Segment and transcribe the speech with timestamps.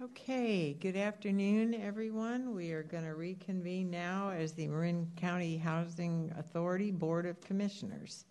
[0.00, 2.54] Okay, good afternoon, everyone.
[2.54, 8.24] We are going to reconvene now as the Marin County Housing Authority Board of Commissioners.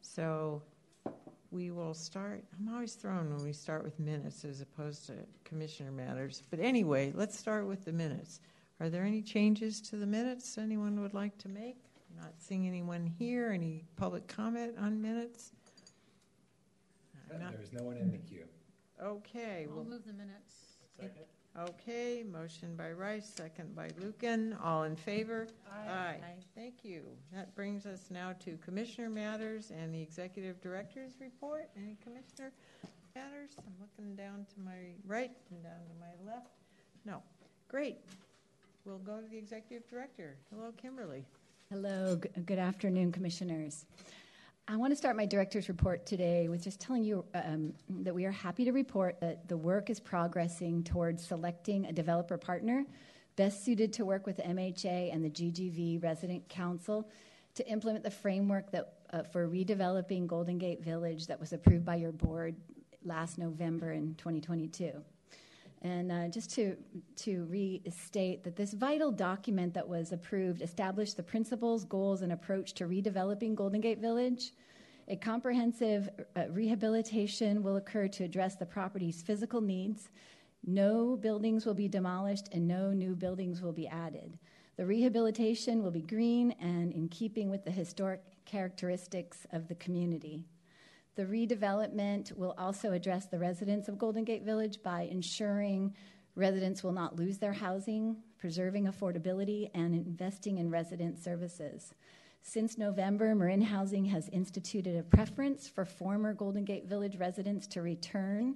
[0.00, 0.60] So
[1.52, 2.42] we will start.
[2.58, 5.12] I'm always thrown when we start with minutes as opposed to
[5.44, 6.42] commissioner matters.
[6.50, 8.40] But anyway, let's start with the minutes.
[8.80, 11.78] Are there any changes to the minutes anyone would like to make?
[12.16, 13.52] Not seeing anyone here.
[13.52, 15.52] Any public comment on minutes?
[17.28, 18.46] There is no one in the queue.
[19.00, 19.64] Okay.
[19.70, 20.67] I'll well- move the minutes.
[20.98, 21.24] Second.
[21.58, 24.56] Okay, motion by Rice, second by Lucan.
[24.62, 25.48] All in favor?
[25.88, 26.16] Aye.
[26.54, 27.02] Thank you.
[27.32, 31.68] That brings us now to Commissioner Matters and the Executive Director's Report.
[31.76, 32.52] Any Commissioner
[33.16, 33.50] Matters?
[33.58, 36.48] I'm looking down to my right and down to my left.
[37.04, 37.22] No.
[37.68, 37.98] Great.
[38.84, 40.36] We'll go to the Executive Director.
[40.54, 41.24] Hello, Kimberly.
[41.70, 43.84] Hello, g- good afternoon, Commissioners.
[44.70, 48.26] I want to start my director's report today with just telling you um, that we
[48.26, 52.84] are happy to report that the work is progressing towards selecting a developer partner
[53.36, 57.08] best suited to work with MHA and the GGV Resident Council
[57.54, 61.96] to implement the framework that, uh, for redeveloping Golden Gate Village that was approved by
[61.96, 62.54] your board
[63.06, 64.92] last November in 2022.
[65.82, 66.76] And uh, just to,
[67.16, 72.74] to restate that this vital document that was approved established the principles, goals, and approach
[72.74, 74.52] to redeveloping Golden Gate Village.
[75.06, 80.10] A comprehensive uh, rehabilitation will occur to address the property's physical needs.
[80.66, 84.38] No buildings will be demolished and no new buildings will be added.
[84.76, 90.44] The rehabilitation will be green and in keeping with the historic characteristics of the community.
[91.18, 95.92] The redevelopment will also address the residents of Golden Gate Village by ensuring
[96.36, 101.92] residents will not lose their housing, preserving affordability, and investing in resident services.
[102.42, 107.82] Since November, Marin Housing has instituted a preference for former Golden Gate Village residents to
[107.82, 108.54] return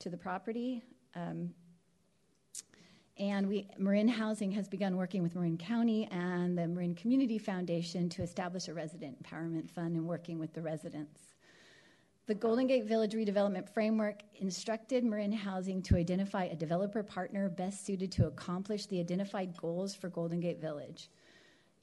[0.00, 0.82] to the property.
[1.14, 1.54] Um,
[3.18, 8.08] and we, Marin Housing has begun working with Marin County and the Marin Community Foundation
[8.08, 11.33] to establish a resident empowerment fund and working with the residents.
[12.26, 17.84] The Golden Gate Village redevelopment framework instructed Marin Housing to identify a developer partner best
[17.84, 21.10] suited to accomplish the identified goals for Golden Gate Village.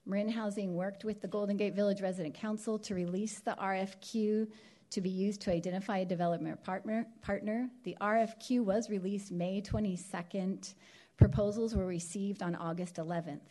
[0.08, 4.48] Marin Housing worked with the Golden Gate Village Resident Council to release the RFQ
[4.90, 7.06] to be used to identify a development partner.
[7.22, 7.70] partner.
[7.84, 10.74] The RFQ was released May 22nd.
[11.18, 13.42] Proposals were received on August 11th.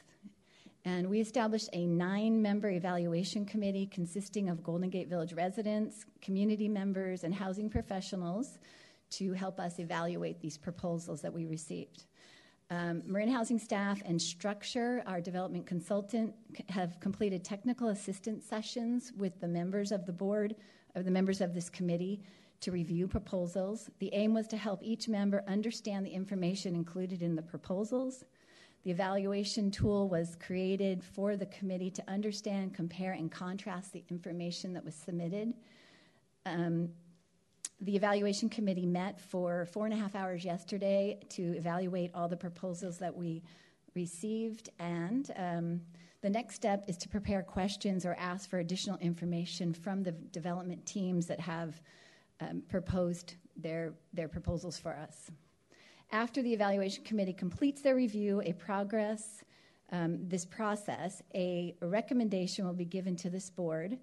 [0.85, 6.69] And we established a nine member evaluation committee consisting of Golden Gate Village residents, community
[6.69, 8.59] members, and housing professionals
[9.11, 12.05] to help us evaluate these proposals that we received.
[12.71, 16.33] Um, Marin Housing staff and Structure, our development consultant,
[16.69, 20.55] have completed technical assistance sessions with the members of the board,
[20.95, 22.23] or the members of this committee,
[22.61, 23.91] to review proposals.
[23.99, 28.25] The aim was to help each member understand the information included in the proposals.
[28.85, 34.73] The evaluation tool was created for the committee to understand, compare, and contrast the information
[34.73, 35.53] that was submitted.
[36.47, 36.89] Um,
[37.83, 42.37] the evaluation committee met for four and a half hours yesterday to evaluate all the
[42.37, 43.43] proposals that we
[43.95, 45.81] received, and um,
[46.23, 50.85] the next step is to prepare questions or ask for additional information from the development
[50.87, 51.81] teams that have
[52.41, 55.31] um, proposed their, their proposals for us.
[56.13, 59.45] After the evaluation committee completes their review, a progress,
[59.93, 63.97] um, this process, a recommendation will be given to this board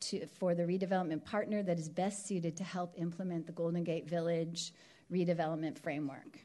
[0.00, 4.08] to, for the redevelopment partner that is best suited to help implement the Golden Gate
[4.08, 4.72] Village
[5.12, 6.40] redevelopment framework.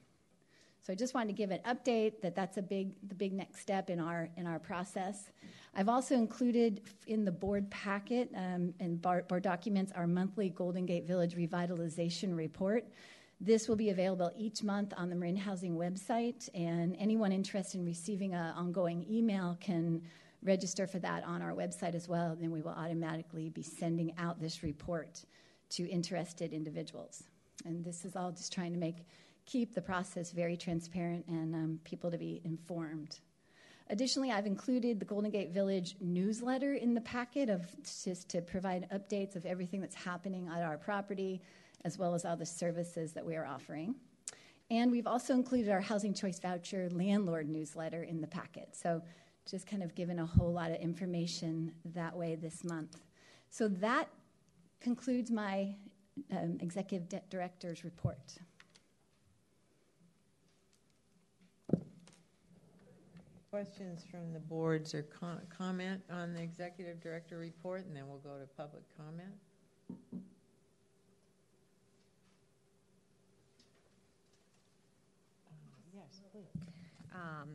[0.82, 3.62] So I just wanted to give an update that that's a big, the big next
[3.62, 5.32] step in our in our process.
[5.76, 10.86] I've also included in the board packet um, and bar, board documents our monthly Golden
[10.86, 12.86] Gate Village revitalization report.
[13.42, 17.86] This will be available each month on the Marin Housing website, and anyone interested in
[17.86, 20.02] receiving an ongoing email can
[20.44, 22.36] register for that on our website as well.
[22.38, 25.24] Then we will automatically be sending out this report
[25.70, 27.24] to interested individuals.
[27.66, 29.06] And this is all just trying to make
[29.46, 33.20] keep the process very transparent and um, people to be informed.
[33.90, 38.88] Additionally, I've included the Golden Gate Village newsletter in the packet of just to provide
[38.94, 41.42] updates of everything that's happening at our property,
[41.86, 43.96] as well as all the services that we are offering.
[44.72, 48.76] And we've also included our Housing Choice Voucher landlord newsletter in the packet.
[48.76, 49.02] So
[49.50, 53.02] just kind of given a whole lot of information that way this month.
[53.50, 54.10] So that
[54.80, 55.76] concludes my
[56.32, 58.38] um, executive di- director's report.
[63.50, 68.20] Questions from the boards or com- comment on the executive director report, and then we'll
[68.20, 69.34] go to public comment.
[75.96, 76.46] Yes, please.
[77.14, 77.50] Um,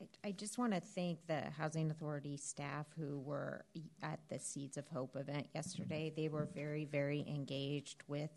[0.00, 3.64] I, I just want to thank the Housing Authority staff who were
[4.02, 6.12] at the Seeds of Hope event yesterday.
[6.14, 8.30] They were very, very engaged with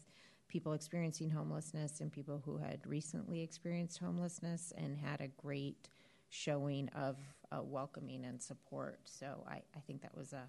[0.48, 5.88] people experiencing homelessness and people who had recently experienced homelessness and had a great
[6.30, 7.18] showing of
[7.52, 9.00] uh, welcoming and support.
[9.06, 10.44] So I, I think that was a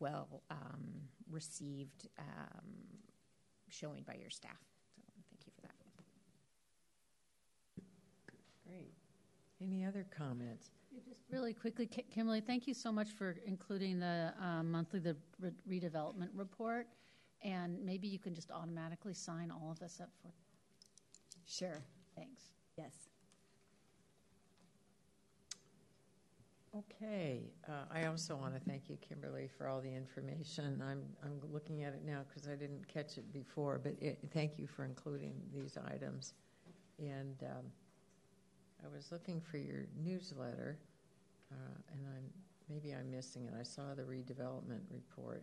[0.00, 0.84] well um,
[1.30, 2.66] received um,
[3.68, 4.52] showing by your staff.
[4.96, 5.72] So thank you for that.
[8.68, 8.92] Great.
[9.60, 10.70] Any other comments?
[11.08, 15.52] Just really quickly, Kimberly, thank you so much for including the um, monthly the re-
[15.80, 16.86] redevelopment report,
[17.42, 20.32] and maybe you can just automatically sign all of this up for.
[21.46, 21.82] Sure.
[22.16, 22.42] Thanks.
[22.76, 23.08] Yes.
[26.76, 27.50] Okay.
[27.68, 30.82] Uh, I also want to thank you, Kimberly, for all the information.
[30.82, 34.58] I'm I'm looking at it now because I didn't catch it before, but it, thank
[34.58, 36.34] you for including these items.
[36.98, 37.64] And um,
[38.84, 40.78] I was looking for your newsletter,
[41.52, 42.24] uh, and I'm
[42.68, 43.54] maybe I'm missing it.
[43.58, 45.42] I saw the redevelopment report.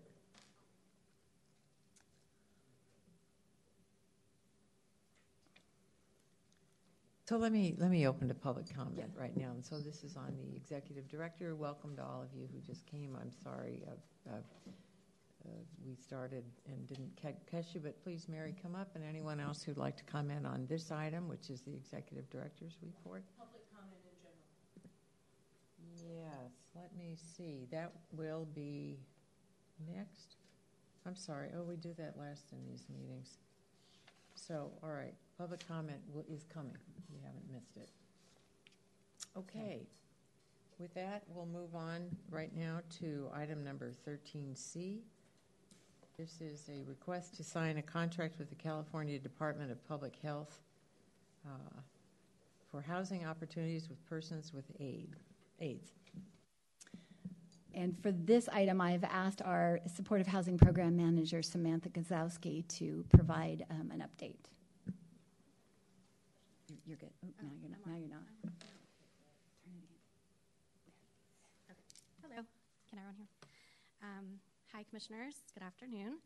[7.27, 9.19] So let me let me open to public comment yeah.
[9.19, 9.49] right now.
[9.49, 11.55] And so this is on the executive director.
[11.55, 13.17] Welcome to all of you who just came.
[13.19, 14.39] I'm sorry uh, uh,
[15.45, 15.49] uh,
[15.85, 17.11] we started and didn't
[17.49, 18.89] catch you, but please, Mary, come up.
[18.95, 22.77] And anyone else who'd like to comment on this item, which is the executive director's
[22.81, 23.23] report.
[23.37, 26.25] Public comment in general.
[26.25, 26.51] Yes.
[26.75, 27.67] Let me see.
[27.71, 28.97] That will be
[29.95, 30.35] next.
[31.05, 31.49] I'm sorry.
[31.55, 33.37] Oh, we do that last in these meetings.
[34.35, 35.99] So, all right, public comment
[36.29, 36.77] is coming.
[37.11, 37.89] We haven't missed it.
[39.37, 39.87] Okay.
[40.77, 44.99] With that, we'll move on right now to item number 13C.
[46.17, 50.61] This is a request to sign a contract with the California Department of Public Health
[51.45, 51.81] uh,
[52.71, 55.91] for housing opportunities with persons with AIDS.
[57.73, 63.65] And for this item, I've asked our supportive housing program manager, Samantha Gazowski, to provide
[63.69, 64.37] um, an update.
[66.69, 67.09] You're, you're good.
[67.25, 67.79] Oh, now you're not.
[67.85, 68.23] Now you're not.
[72.21, 72.41] Hello.
[72.89, 73.27] Can everyone hear?
[74.01, 74.39] Um,
[74.75, 75.35] hi, commissioners.
[75.53, 76.17] Good afternoon.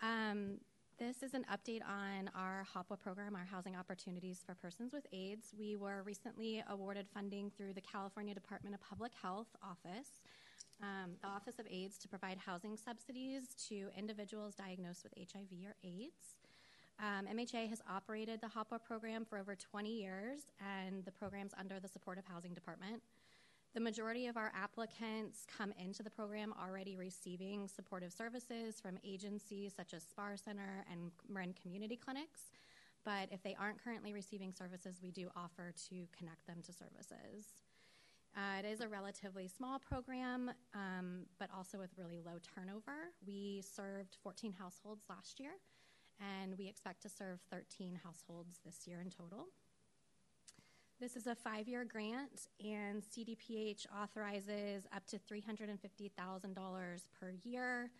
[0.00, 0.58] Um,
[0.98, 5.52] this is an update on our HOPWA program, our Housing Opportunities for Persons with AIDS.
[5.58, 10.22] We were recently awarded funding through the California Department of Public Health Office
[10.80, 15.76] um, the Office of AIDS to provide housing subsidies to individuals diagnosed with HIV or
[15.84, 16.38] AIDS.
[16.98, 21.80] Um, MHA has operated the HOPWA program for over 20 years, and the program's under
[21.80, 23.02] the Supportive Housing Department.
[23.74, 29.72] The majority of our applicants come into the program already receiving supportive services from agencies
[29.76, 32.52] such as Spahr Center and Marin Community Clinics.
[33.04, 37.46] But if they aren't currently receiving services, we do offer to connect them to services.
[38.36, 43.10] Uh, it is a relatively small program, um, but also with really low turnover.
[43.26, 45.52] We served 14 households last year,
[46.20, 49.48] and we expect to serve 13 households this year in total.
[51.00, 57.90] This is a five year grant, and CDPH authorizes up to $350,000 per year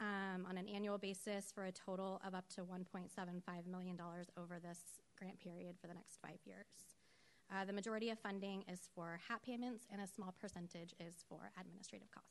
[0.00, 3.98] um, on an annual basis for a total of up to $1.75 million
[4.36, 4.78] over this
[5.18, 6.66] grant period for the next five years.
[7.50, 11.52] Uh, the majority of funding is for HAP payments, and a small percentage is for
[11.58, 12.30] administrative costs.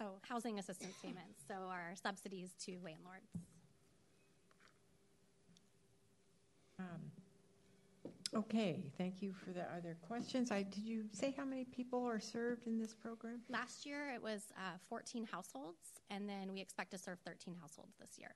[0.00, 3.28] Oh, housing assistance payments, so our subsidies to landlords.
[6.78, 7.10] Um,
[8.34, 10.50] okay, thank you for the other questions?
[10.50, 13.40] I, did you say how many people are served in this program?
[13.48, 17.96] Last year it was uh, 14 households, and then we expect to serve 13 households
[18.00, 18.34] this year.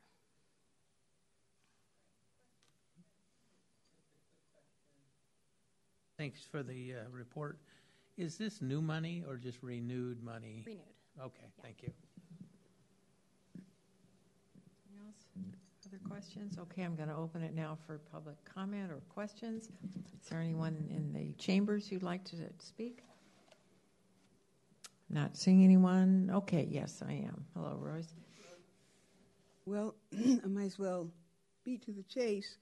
[6.18, 7.58] Thanks for the uh, report.
[8.16, 10.62] Is this new money or just renewed money?
[10.66, 10.82] Renewed.
[11.20, 11.62] Okay, yeah.
[11.62, 11.92] thank you.
[14.94, 15.71] Anything else?
[15.92, 16.56] Other questions?
[16.58, 19.68] Okay, I'm going to open it now for public comment or questions.
[20.22, 23.02] Is there anyone in the chambers who'd like to speak?
[25.10, 26.30] Not seeing anyone?
[26.32, 27.44] Okay, yes, I am.
[27.54, 28.14] Hello, Royce.
[29.66, 31.10] Well, I might as well
[31.62, 32.56] beat to the chase.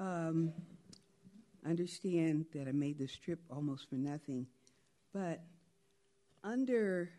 [0.00, 0.52] Um,
[1.64, 4.48] understand that I made this trip almost for nothing,
[5.12, 5.44] but
[6.42, 7.10] under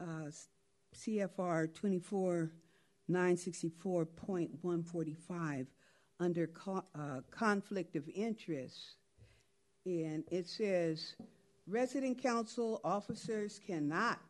[0.00, 0.30] uh,
[0.94, 1.74] CFR
[3.10, 5.66] 24964.145,
[6.20, 8.96] under co- uh, conflict of interest,
[9.86, 11.14] and it says
[11.66, 14.20] resident council officers cannot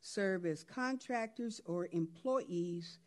[0.00, 2.98] serve as contractors or employees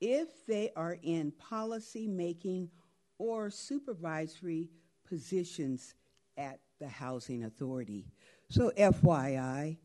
[0.00, 2.70] if they are in policy making
[3.18, 4.70] or supervisory
[5.06, 5.94] positions
[6.36, 8.06] at the housing authority.
[8.48, 9.76] So, FYI,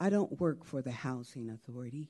[0.00, 2.08] I don't work for the housing authority.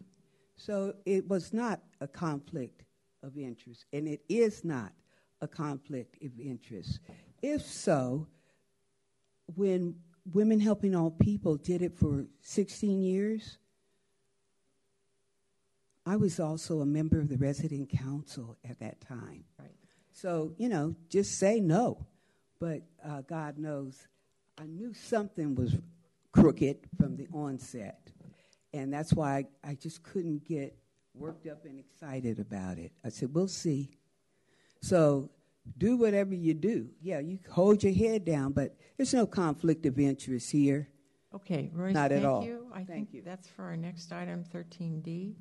[0.61, 2.85] So, it was not a conflict
[3.23, 4.93] of interest, and it is not
[5.41, 7.01] a conflict of interest.
[7.41, 8.27] If so,
[9.57, 9.95] when
[10.31, 13.57] Women Helping All People did it for 16 years,
[16.05, 19.45] I was also a member of the resident council at that time.
[19.59, 19.71] Right.
[20.13, 22.07] So, you know, just say no.
[22.59, 24.07] But uh, God knows,
[24.59, 25.75] I knew something was
[26.33, 28.11] crooked from the onset.
[28.73, 30.77] And that's why I, I just couldn't get
[31.15, 32.93] worked up and excited about it.
[33.05, 33.91] I said, we'll see.
[34.81, 35.31] So
[35.79, 36.89] do whatever you do.
[37.03, 40.89] Yeah, you hold your head down, but there's no conflict of interest here.
[41.35, 42.45] Okay, Royce, Not at thank all.
[42.45, 42.67] you.
[42.73, 43.23] I Thank think you.
[43.23, 45.35] that's for our next item, 13D.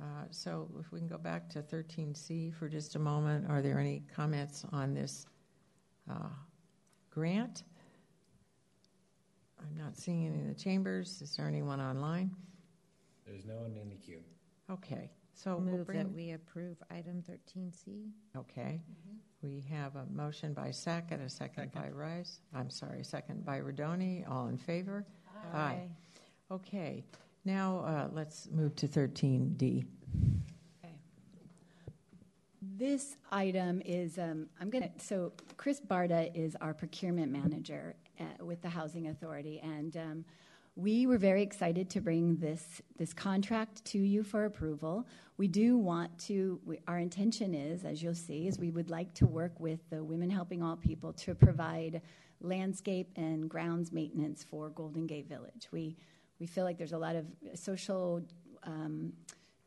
[0.00, 3.78] Uh, So if we can go back to 13C for just a moment, are there
[3.78, 5.26] any comments on this
[6.08, 6.28] uh,
[7.10, 7.64] grant?
[9.90, 11.20] I'm not seeing any in the chambers.
[11.20, 12.30] Is there anyone online?
[13.26, 14.20] There's no one in the queue.
[14.70, 18.12] Okay, so we'll Move bring that we approve item 13C.
[18.36, 18.80] Okay.
[19.42, 22.38] We have a motion by Sackett, a second by Rice.
[22.54, 24.30] I'm sorry, second by Rodoni.
[24.30, 25.04] All in favor?
[25.52, 25.88] Aye.
[26.52, 27.02] Okay.
[27.44, 29.86] Now, uh, let's move to 13D.
[32.62, 38.44] This item is, um, I'm going to, so Chris Barda is our procurement manager uh,
[38.44, 40.24] with the Housing Authority, and um,
[40.76, 45.06] we were very excited to bring this, this contract to you for approval.
[45.36, 49.12] We do want to, we, our intention is, as you'll see, is we would like
[49.14, 52.02] to work with the Women Helping All People to provide
[52.40, 55.68] landscape and grounds maintenance for Golden Gate Village.
[55.72, 55.96] We,
[56.38, 58.22] we feel like there's a lot of social
[58.62, 59.12] um,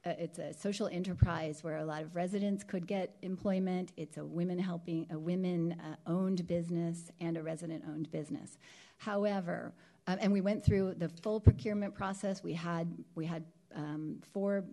[0.05, 3.93] it's a social enterprise where a lot of residents could get employment.
[3.95, 8.57] It's a women helping a women uh, owned business and a resident owned business.
[8.97, 9.73] However,
[10.07, 12.43] um, and we went through the full procurement process.
[12.43, 14.65] We had we had um, four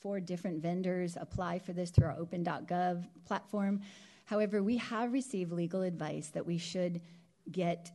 [0.00, 3.80] four different vendors apply for this through our open.gov platform.
[4.26, 7.00] However, we have received legal advice that we should
[7.50, 7.90] get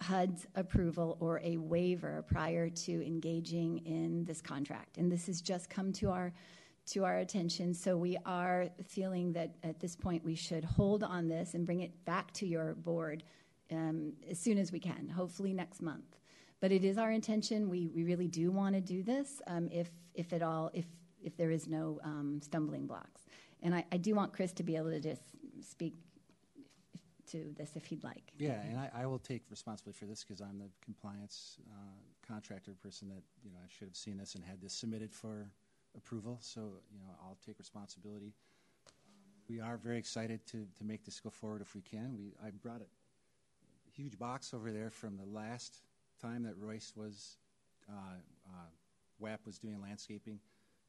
[0.00, 4.98] HUD's approval or a waiver prior to engaging in this contract.
[4.98, 6.32] And this has just come to our
[6.84, 7.72] to our attention.
[7.74, 11.80] So we are feeling that at this point we should hold on this and bring
[11.80, 13.22] it back to your board
[13.70, 16.16] um, as soon as we can, hopefully next month.
[16.60, 17.68] But it is our intention.
[17.68, 20.86] We, we really do want to do this um, if, if at all, if,
[21.22, 23.22] if there is no um, stumbling blocks.
[23.62, 25.22] And I, I do want Chris to be able to just
[25.60, 25.94] speak
[27.32, 28.32] to this if he'd like.
[28.38, 32.72] Yeah, and I, I will take responsibility for this because I'm the compliance uh, contractor
[32.82, 35.50] person that you know I should have seen this and had this submitted for
[35.96, 36.38] approval.
[36.40, 38.34] So you know I'll take responsibility.
[39.48, 42.16] We are very excited to to make this go forward if we can.
[42.16, 45.80] We I brought a huge box over there from the last
[46.20, 47.36] time that Royce was
[47.90, 48.16] uh,
[48.46, 48.68] uh,
[49.18, 50.38] WAP was doing landscaping.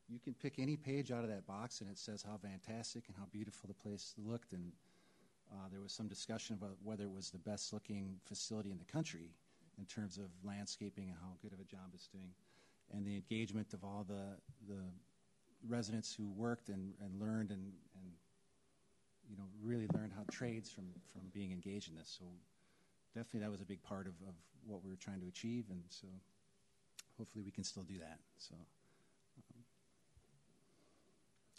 [0.10, 3.15] You can pick any page out of that box and it says how fantastic and
[3.17, 4.71] how beautiful the place looked and
[5.54, 8.92] uh, there was some discussion about whether it was the best looking facility in the
[8.92, 9.30] country
[9.78, 12.32] in terms of landscaping and how good of a job it's doing,
[12.92, 14.38] and the engagement of all the
[14.68, 14.82] the
[15.68, 18.12] residents who worked and, and learned and, and
[19.30, 22.16] you know really learned how trades from from being engaged in this.
[22.20, 22.26] So
[23.16, 24.34] definitely that was a big part of, of
[24.66, 26.08] what we were trying to achieve, and so
[27.18, 28.20] hopefully we can still do that.
[28.38, 28.56] So.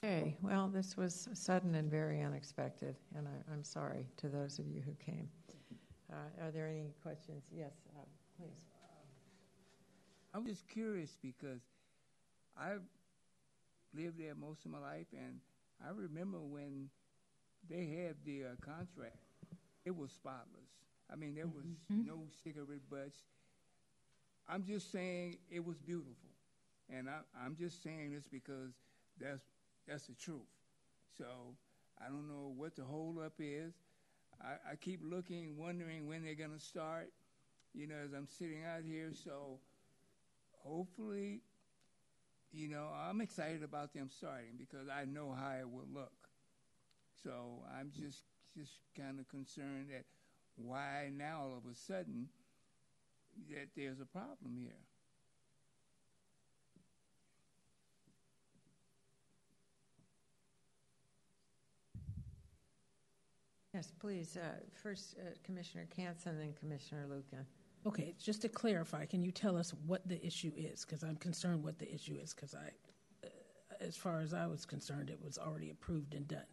[0.04, 4.66] Okay, well, this was sudden and very unexpected, and I, I'm sorry to those of
[4.68, 5.30] you who came.
[6.12, 7.44] Uh, are there any questions?
[7.50, 8.02] Yes, uh,
[8.38, 8.66] please.
[10.34, 11.62] I'm just curious because
[12.54, 12.82] I've
[13.96, 15.40] lived there most of my life, and
[15.82, 16.90] I remember when
[17.70, 19.16] they had the uh, contract,
[19.86, 20.68] it was spotless.
[21.10, 23.20] I mean, there was no cigarette butts.
[24.46, 26.28] I'm just saying it was beautiful,
[26.90, 28.74] and I, I'm just saying this because
[29.18, 29.53] that's
[29.86, 30.40] that's the truth.
[31.16, 31.24] So
[32.00, 33.74] I don't know what the holdup is.
[34.42, 37.10] I, I keep looking, wondering when they're going to start.
[37.74, 39.58] You know, as I'm sitting out here, so
[40.62, 41.40] hopefully,
[42.52, 46.12] you know, I'm excited about them starting because I know how it will look.
[47.22, 48.22] So I'm just
[48.56, 50.04] just kind of concerned that
[50.56, 52.28] why now all of a sudden
[53.50, 54.78] that there's a problem here.
[63.74, 64.36] Yes, please.
[64.36, 67.44] Uh, first, uh, Commissioner Canson, then Commissioner Lucan.
[67.86, 70.84] Okay, just to clarify, can you tell us what the issue is?
[70.84, 72.32] Because I'm concerned what the issue is.
[72.32, 72.70] Because I,
[73.26, 73.28] uh,
[73.80, 76.46] as far as I was concerned, it was already approved and done.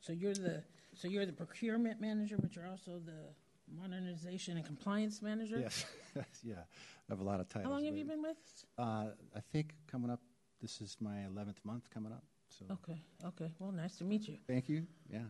[0.00, 0.62] So you're the,
[0.94, 3.32] so you're the procurement manager, but you're also the
[3.74, 5.58] modernization and compliance manager?
[5.58, 5.84] Yes,
[6.44, 7.64] yeah, I have a lot of titles.
[7.64, 8.66] How long have you been with us?
[8.78, 10.20] Uh, I think coming up,
[10.60, 12.22] this is my 11th month coming up.
[12.48, 13.50] So Okay, okay.
[13.58, 14.38] Well, nice to meet you.
[14.46, 14.86] Thank you.
[15.10, 15.24] Yeah.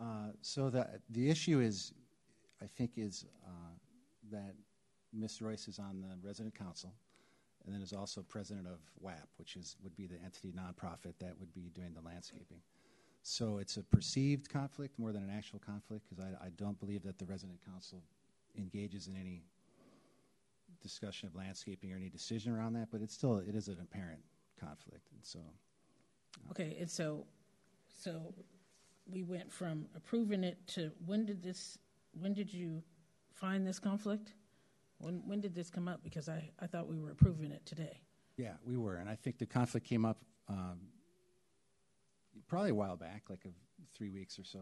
[0.00, 1.92] Uh, so the the issue is,
[2.62, 3.74] I think, is uh,
[4.30, 4.54] that
[5.12, 5.40] Ms.
[5.40, 6.92] Royce is on the resident council,
[7.64, 11.38] and then is also president of WAP, which is would be the entity nonprofit that
[11.38, 12.60] would be doing the landscaping.
[13.22, 17.02] So it's a perceived conflict more than an actual conflict because I, I don't believe
[17.02, 18.00] that the resident council
[18.56, 19.42] engages in any
[20.80, 24.20] discussion of landscaping or any decision around that, but it's still it is an apparent
[24.60, 25.40] conflict, and so.
[26.50, 27.26] Okay, and so,
[27.88, 28.34] so
[29.10, 31.78] we went from approving it to when did this,
[32.18, 32.82] when did you
[33.34, 34.32] find this conflict?
[34.98, 36.00] When, when did this come up?
[36.02, 38.00] Because I, I thought we were approving it today.
[38.36, 40.78] Yeah, we were, and I think the conflict came up um,
[42.48, 43.48] probably a while back, like a,
[43.96, 44.60] three weeks or so,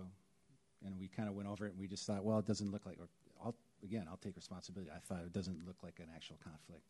[0.85, 2.87] and we kind of went over it, and we just thought, well, it doesn't look
[2.87, 2.98] like.
[3.00, 3.09] Or
[3.44, 4.90] I'll, again, I'll take responsibility.
[4.94, 6.83] I thought it doesn't look like an actual conflict,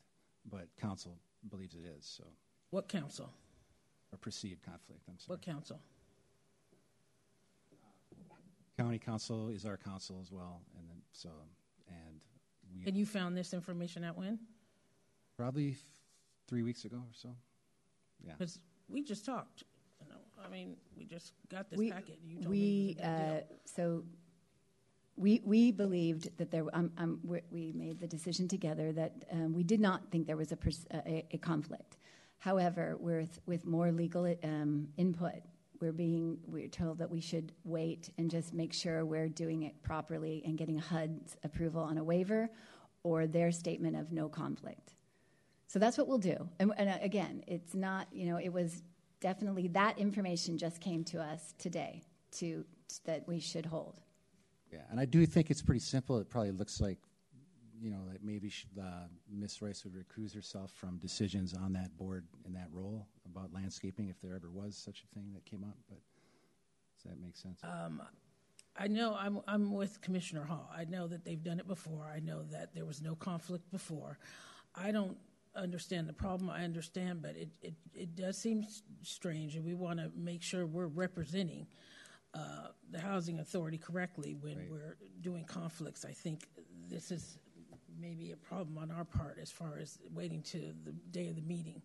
[0.51, 1.17] but counsel
[1.51, 2.05] believes it is.
[2.05, 2.25] So,
[2.71, 3.31] What counsel?
[4.13, 5.03] a perceived conflict.
[5.09, 5.37] I'm sorry.
[5.37, 5.81] What counsel?
[8.85, 11.31] County counsel is our counsel as well, and then so
[11.89, 12.21] and
[12.71, 14.39] we And you found this information out when?
[15.39, 15.79] probably f-
[16.47, 17.31] three weeks ago or so.
[18.23, 18.33] Yeah.
[18.39, 19.65] Because we just talked.
[20.03, 22.19] You know, I mean, we just got this we, packet.
[22.23, 24.05] You told we me it uh, so
[25.17, 29.55] we we believed that there um, um, we, we made the decision together that um,
[29.55, 31.97] we did not think there was a, pers- a, a conflict.
[32.39, 35.41] However, with with more legal um, input,
[35.85, 39.83] we're being we're told that we should wait and just make sure we're doing it
[39.83, 42.49] properly and getting HUD's approval on a waiver
[43.03, 44.95] or their statement of no conflict.
[45.67, 46.49] So that's what we'll do.
[46.59, 48.83] And, and uh, again, it's not you know it was
[49.21, 52.03] definitely that information just came to us today
[52.39, 52.65] to
[53.05, 54.01] that we should hold.
[54.73, 56.19] Yeah, and I do think it's pretty simple.
[56.19, 56.99] It probably looks like,
[57.81, 59.61] you know, that maybe sh- uh, Ms.
[59.63, 64.21] Rice would recuse herself from decisions on that board in that role about landscaping if
[64.21, 65.77] there ever was such a thing that came up.
[65.89, 65.99] But
[66.97, 67.61] does that make sense?
[67.65, 68.03] Um,
[68.77, 70.71] I know I'm, I'm with Commissioner Hall.
[70.77, 72.11] I know that they've done it before.
[72.15, 74.19] I know that there was no conflict before.
[74.75, 75.17] I don't
[75.55, 76.51] understand the problem.
[76.51, 78.65] I understand, but it, it, it does seem
[79.03, 81.69] strange, and we want to make sure we're representing
[82.35, 84.71] uh, the housing authority correctly when Right.
[84.71, 86.05] we're doing conflicts.
[86.05, 86.49] I think
[86.89, 87.39] this is
[88.01, 91.43] maybe a problem on our part as far as waiting to the day of the
[91.43, 91.83] meeting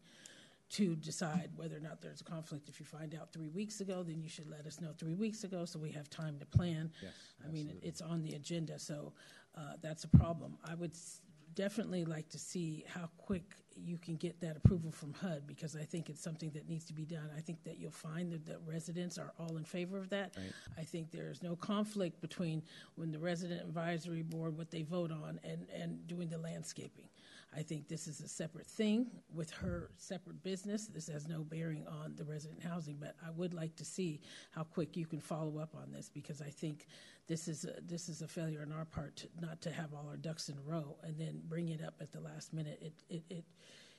[0.72, 2.70] to decide whether or not there's a conflict.
[2.70, 5.44] If you find out three weeks ago, then you should let us know three weeks
[5.44, 6.92] ago so we have time to plan.
[7.02, 7.12] Yes,
[7.44, 7.88] I mean, absolutely.
[7.90, 9.14] it's on the agenda, so
[9.58, 10.58] uh, that's a problem.
[10.64, 11.22] I would s-
[11.56, 15.84] definitely like to see how quick you can get that approval from HUD because I
[15.84, 17.30] think it's something that needs to be done.
[17.36, 20.36] I think that you'll find that the residents are all in favor of that.
[20.38, 20.52] Right.
[20.78, 22.62] I think there's no conflict between
[22.96, 27.08] when the resident advisory board, what they vote on, and, and doing the landscaping.
[27.56, 30.88] I think this is a separate thing with her separate business.
[30.88, 34.64] This has no bearing on the resident housing, but I would like to see how
[34.64, 36.86] quick you can follow up on this because I think
[37.28, 40.08] this is a, this is a failure on our part to, not to have all
[40.08, 42.80] our ducks in a row and then bring it up at the last minute.
[42.82, 43.46] It it it,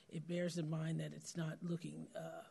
[0.09, 2.43] it bears in mind that it's not looking uh,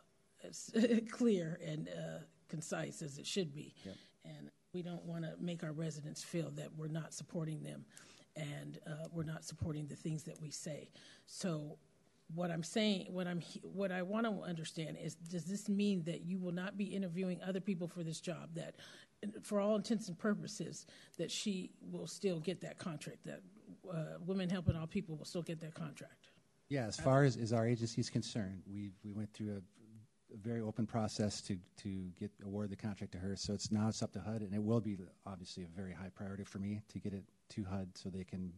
[0.47, 0.69] as
[1.11, 3.95] clear and uh, concise as it should be, Yep.
[4.25, 7.85] and we don't want to make our residents feel that we're not supporting them
[8.35, 10.89] and uh, we're not supporting the things that we say.
[11.25, 11.77] So,
[12.33, 16.21] what I'm saying, what I'm, what I want to understand is, does this mean that
[16.21, 18.49] you will not be interviewing other people for this job?
[18.55, 18.75] That,
[19.43, 20.85] for all intents and purposes,
[21.17, 23.25] that she will still get that contract.
[23.25, 23.41] That
[23.91, 26.29] uh, Women Helping All People will still get that contract.
[26.69, 29.61] Yeah, as far as, as our agency is concerned, we, we went through
[30.33, 33.35] a, very open process to, to get award the contract to her.
[33.35, 36.09] So it's now it's up to HUD, and it will be obviously a very high
[36.13, 38.51] priority for me to get it to HUD so they can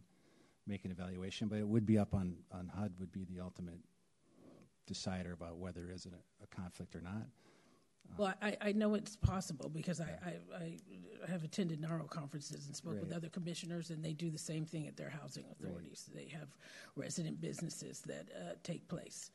[0.66, 1.48] make an evaluation.
[1.48, 3.80] But it would be up on, on HUD would be the ultimate
[4.86, 7.26] decider about whether there is a, a conflict or not.
[8.16, 12.76] Well, I, I know it's possible because I, I, I have attended NAHRO conferences and
[12.76, 16.08] spoke with other commissioners, and they do the same thing at their housing authorities.
[16.14, 16.48] They have
[16.96, 19.30] resident businesses that uh, take place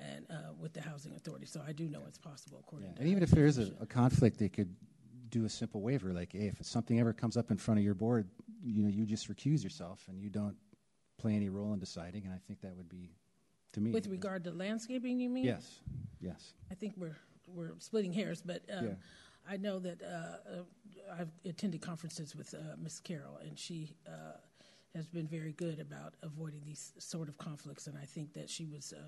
[0.00, 1.46] and uh, with the housing authority.
[1.46, 3.00] So I do know it's possible according Yeah.
[3.00, 4.74] And even if there is a, a conflict, they could
[5.30, 7.94] do a simple waiver, like, hey, if something ever comes up in front of your
[7.94, 8.28] board,
[8.62, 10.56] you know, you just recuse yourself and you don't
[11.18, 12.24] play any role in deciding.
[12.24, 13.10] And I think that would be,
[13.74, 15.44] to me, with regard to landscaping, you mean?
[15.44, 15.80] yes,
[16.20, 18.94] yes, I think we're we're splitting hairs, but um, Yeah.
[19.50, 24.36] I know that uh, uh, I've attended conferences with uh, Miss Carroll, and she uh,
[24.94, 27.86] has been very good about avoiding these sort of conflicts.
[27.86, 29.00] And I think that she was uh,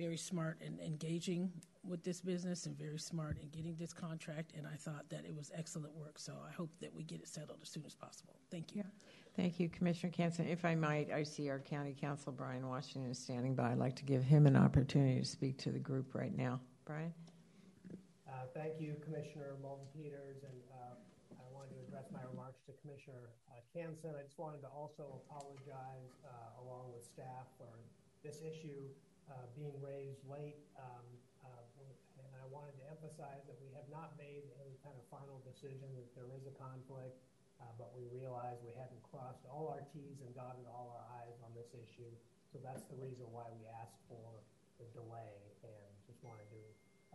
[0.00, 1.52] very smart in engaging
[1.86, 4.52] with this business and very smart in getting this contract.
[4.56, 6.18] And I thought that it was excellent work.
[6.18, 8.36] So I hope that we get it settled as soon as possible.
[8.50, 8.84] Thank you.
[9.36, 10.50] Thank you, Commissioner Canson.
[10.50, 13.72] If I might, I see our County Counsel, Brian Washington, is standing by.
[13.72, 16.60] I'd like to give him an opportunity to speak to the group right now.
[16.86, 17.12] Brian?
[18.26, 20.94] Uh, thank you, Commissioner Moulton Peters, and uh,
[21.36, 24.18] I wanted to address my remarks to Commissioner uh, Canson.
[24.18, 27.68] I just wanted to also apologize, uh, along with staff, for
[28.24, 28.88] this issue
[29.30, 30.58] uh, being raised late.
[30.76, 31.06] Um,
[31.46, 31.64] uh,
[32.20, 35.88] and I wanted to emphasize that we have not made any kind of final decision
[35.96, 37.16] that there is a conflict,
[37.80, 41.52] but we realize we hadn't crossed all our T's and dotted all our I's on
[41.56, 42.12] this issue.
[42.52, 44.44] So that's the reason why we asked for
[44.76, 46.62] the delay, and just wanted to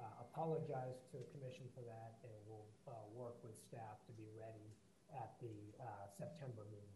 [0.02, 4.28] uh, apologize to the commission for that, and we'll uh, work with staff to be
[4.34, 4.74] ready
[5.14, 6.95] at the uh, September meeting.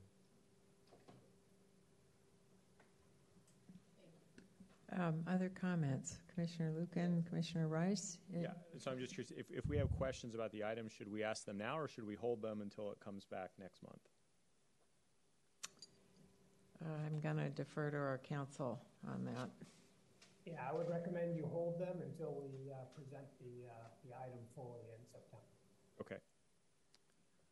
[4.98, 6.18] Um, other comments?
[6.34, 8.18] Commissioner Lucan, Commissioner Rice?
[8.34, 8.48] Yeah,
[8.78, 11.46] so I'm just curious, if, if we have questions about the item, should we ask
[11.46, 14.02] them now or should we hold them until it comes back next month?
[16.84, 19.50] Uh, I'm going to defer to our counsel on that.
[20.46, 23.74] Yeah, I would recommend you hold them until we uh, present the, uh,
[24.08, 25.46] the item fully in September.
[26.02, 26.18] Okay.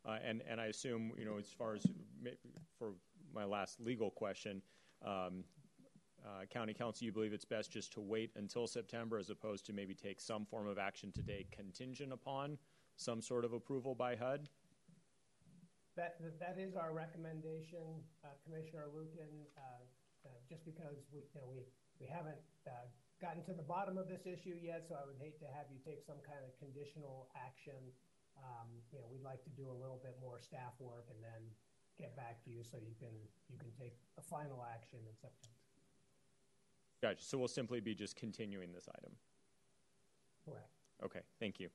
[0.07, 1.85] Uh, and, and I assume, you know, as far as
[2.79, 2.93] for
[3.35, 4.61] my last legal question,
[5.05, 5.43] um,
[6.25, 9.73] uh, County counsel, you believe it's best just to wait until September as opposed to
[9.73, 12.57] maybe take some form of action today contingent upon
[12.95, 14.49] some sort of approval by HUD?
[15.95, 19.81] That, that is our recommendation, uh, Commissioner Lucan, uh,
[20.25, 21.65] uh, just because we, you know, we,
[21.99, 22.37] we haven't
[22.69, 22.85] uh,
[23.21, 25.81] gotten to the bottom of this issue yet, so I would hate to have you
[25.81, 27.77] take some kind of conditional action.
[28.37, 31.41] Um, you know, we'd like to do a little bit more staff work and then
[31.97, 33.13] get back to you so you can
[33.49, 35.56] you can take a final action in September.
[37.01, 37.23] Gotcha.
[37.23, 39.11] So we'll simply be just continuing this item.
[40.45, 40.69] Correct.
[41.03, 41.19] Okay.
[41.39, 41.69] Thank you.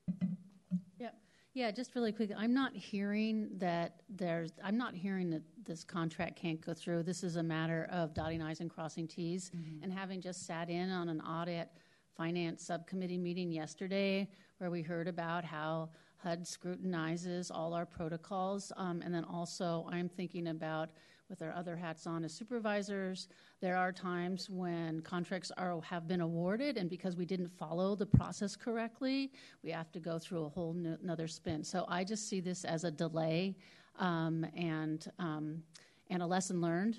[0.99, 1.15] Yep.
[1.53, 2.31] Yeah, just really quick.
[2.35, 4.51] I'm not hearing that there's.
[4.63, 7.03] I'm not hearing that this contract can't go through.
[7.03, 9.51] This is a matter of dotting i's and crossing t's.
[9.55, 9.83] Mm-hmm.
[9.83, 11.69] And having just sat in on an audit
[12.17, 19.01] finance subcommittee meeting yesterday, where we heard about how HUD scrutinizes all our protocols, um,
[19.03, 20.89] and then also I'm thinking about
[21.33, 23.27] with our other hats on as supervisors.
[23.59, 28.05] There are times when contracts are have been awarded, and because we didn't follow the
[28.05, 29.31] process correctly,
[29.63, 31.63] we have to go through a whole n- another spin.
[31.63, 33.55] So I just see this as a delay
[33.97, 35.63] um, and um,
[36.11, 36.97] and a lesson learned.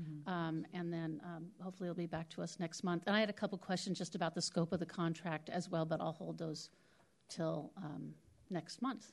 [0.00, 0.30] Mm-hmm.
[0.30, 3.02] Um, and then um, hopefully it'll be back to us next month.
[3.06, 5.84] And I had a couple questions just about the scope of the contract as well,
[5.84, 6.70] but I'll hold those
[7.28, 8.14] till um,
[8.48, 9.12] next month.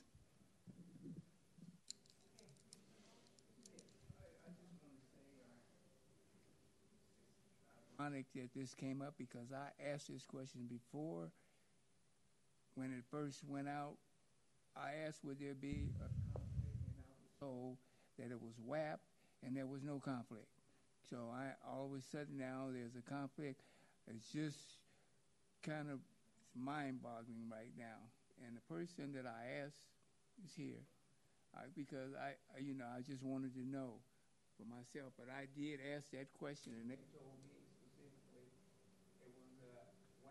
[7.98, 11.30] Ironic that this came up because I asked this question before.
[12.74, 13.94] When it first went out,
[14.76, 17.76] I asked would there be a conflict, and I was told
[18.18, 18.98] that it was WAP
[19.46, 20.48] and there was no conflict.
[21.08, 23.60] So I all of a sudden now there's a conflict.
[24.08, 24.58] It's just
[25.62, 25.98] kind of
[26.56, 28.10] mind-boggling right now.
[28.44, 29.78] And the person that I asked
[30.44, 30.82] is here
[31.54, 34.02] I, because I, you know, I just wanted to know
[34.58, 35.14] for myself.
[35.18, 37.43] But I did ask that question, and they told me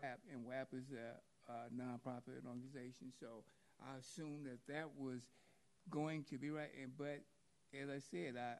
[0.04, 3.12] WAP, and WAP is a, a nonprofit organization.
[3.18, 3.44] So
[3.80, 5.22] I assumed that that was
[5.90, 6.70] going to be right.
[6.80, 7.20] And, but
[7.72, 8.56] as I said, I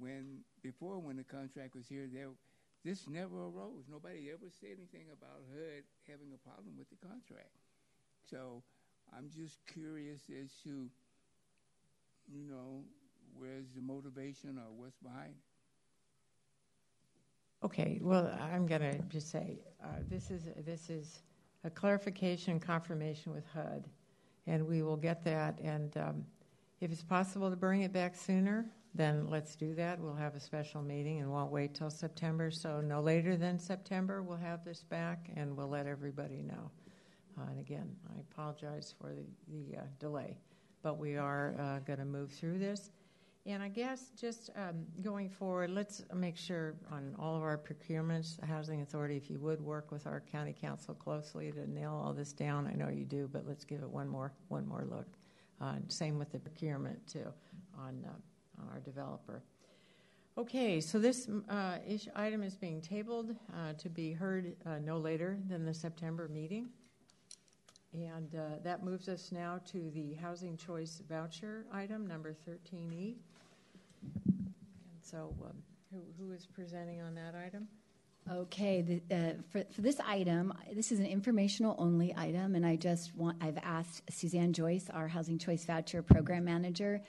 [0.00, 2.30] when before when the contract was here, there
[2.84, 3.84] this never arose.
[3.90, 7.56] Nobody ever said anything about HUD having a problem with the contract.
[8.30, 8.62] So
[9.16, 10.88] I'm just curious as to,
[12.28, 12.84] you know,
[13.36, 15.53] where's the motivation or what's behind it.
[17.64, 21.22] Okay, well, I'm going to just say uh, this is this is
[21.64, 23.88] a clarification confirmation with HUD,
[24.46, 25.58] and we will get that.
[25.62, 26.26] And um,
[26.82, 29.98] if it's possible to bring it back sooner, then let's do that.
[29.98, 32.50] We'll have a special meeting and won't wait till September.
[32.50, 36.70] So no later than September, we'll have this back, and we'll let everybody know.
[37.38, 40.36] Uh, and again, I apologize for the, the uh, delay,
[40.82, 42.90] but we are uh, going to move through this.
[43.46, 48.40] And I guess just um, going forward, let's make sure on all of our procurements,
[48.40, 52.14] the Housing Authority, if you would work with our county counsel closely to nail all
[52.14, 52.66] this down.
[52.66, 55.06] I know you do, but let's give it one more one more look.
[55.60, 57.26] Uh, same with the procurement too
[57.78, 59.42] on uh, on our developer.
[60.38, 61.76] Okay, so this uh,
[62.16, 66.70] item is being tabled uh, to be heard uh, no later than the September meeting.
[67.92, 73.14] And uh, that moves us now to the housing choice voucher item, number 13E.
[74.26, 75.56] And so, um,
[75.92, 77.68] who, who is presenting on that item?
[78.32, 82.76] Okay, the, uh, for, for this item, this is an informational only item, and I
[82.76, 87.02] just want, I've asked Suzanne Joyce, our Housing Choice Voucher Program Manager,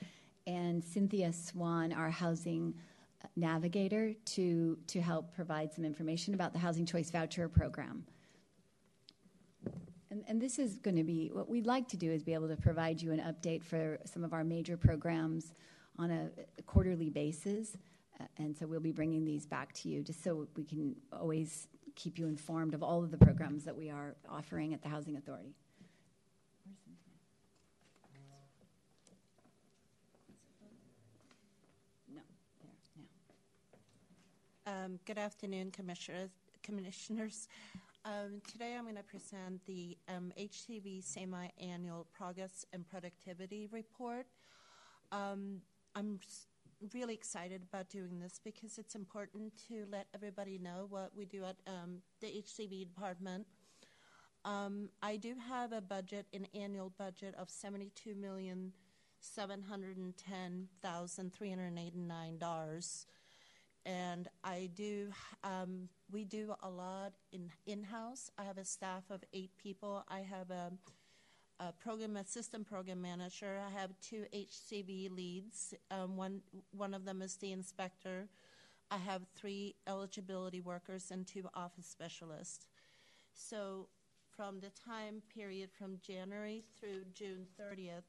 [0.46, 2.74] and Cynthia Swan, our Housing
[3.38, 8.04] Navigator, to, to help provide some information about the Housing Choice Voucher Program.
[10.12, 12.50] And, and this is going to be what we'd like to do is be able
[12.50, 15.54] to provide you an update for some of our major programs
[15.98, 16.30] on a
[16.64, 17.78] quarterly basis.
[18.20, 21.68] Uh, and so we'll be bringing these back to you just so we can always
[21.96, 25.16] keep you informed of all of the programs that we are offering at the Housing
[25.16, 25.54] Authority.
[32.14, 32.22] No,
[32.62, 32.72] there,
[34.66, 34.86] now.
[34.86, 36.30] Um, good afternoon, commissioners.
[36.64, 37.48] commissioners.
[38.04, 44.28] Um, today I'm going to present the um, HCV semi-annual progress and productivity report.
[45.12, 45.62] Um,
[45.96, 46.20] I'm
[46.94, 51.46] really excited about doing this because it's important to let everybody know what we do
[51.46, 53.48] at um, the HCV department.
[54.44, 58.74] Um, I do have a budget, an annual budget of seventy-two million
[59.22, 63.08] seven hundred and ten thousand three hundred and eighty-nine dollars,
[63.86, 65.10] and I do.
[65.44, 68.30] Um, we do a lot in in-house.
[68.38, 70.04] I have a staff of eight people.
[70.10, 70.72] I have a
[71.60, 73.60] a program assistant program manager.
[73.66, 75.74] I have two HCV leads.
[75.90, 76.42] Um, one
[76.72, 78.28] one of them is the inspector.
[78.92, 82.68] I have three eligibility workers and two office specialists.
[83.34, 83.88] So,
[84.36, 88.04] from the time period from January through June 30th,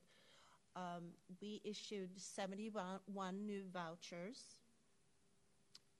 [0.75, 1.05] um,
[1.41, 4.57] we issued 71 new vouchers,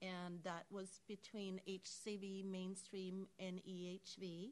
[0.01, 4.51] and that was between HCV, Mainstream, and EHV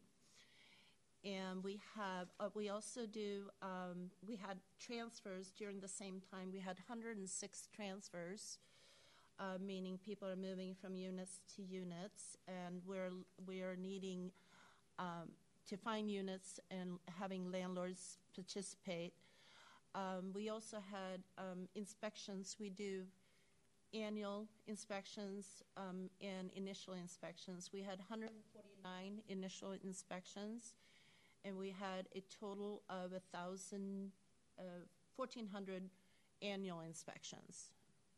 [1.26, 6.52] and we have uh, we also do um, we had transfers during the same time.
[6.52, 8.60] We had 106 transfers
[9.40, 12.38] uh, meaning people are moving from units to units.
[12.48, 13.12] And we're
[13.46, 14.32] we are needing
[15.00, 15.32] um,
[15.70, 19.14] to find units and having landlords participate.
[19.94, 22.58] Um, we also had um, inspections.
[22.60, 23.04] We do
[23.94, 27.70] annual inspections um, and initial inspections.
[27.74, 30.74] We had 149 initial inspections
[31.46, 34.12] and we had a total of thousand,
[34.60, 34.84] uh,
[35.16, 35.84] 1,400
[36.42, 37.70] annual inspections.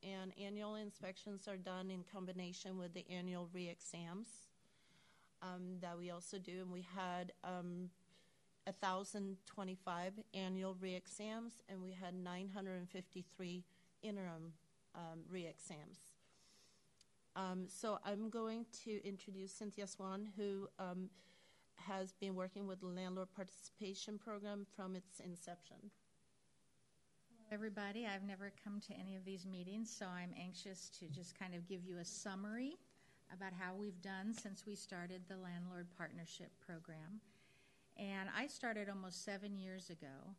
[0.01, 4.27] And annual inspections are done in combination with the annual re-exams
[5.41, 7.89] um, that we also do, and we had um,
[8.65, 13.63] 1,025 annual re-exams, and we had 953
[14.03, 14.53] interim
[14.95, 15.99] um, re-exams.
[17.35, 21.10] Um, so I'm going to introduce Cynthia Swan, who um,
[21.78, 25.78] has been working with the landlord participation program from its inception.
[27.50, 28.06] everybody.
[28.06, 31.65] I've never come to any of these meetings, so I'm anxious to just kind of
[31.67, 32.78] give you a summary
[33.34, 37.21] about how we've done since we started the Landlord Partnership Program.
[37.98, 40.36] And I started almost seven years ago.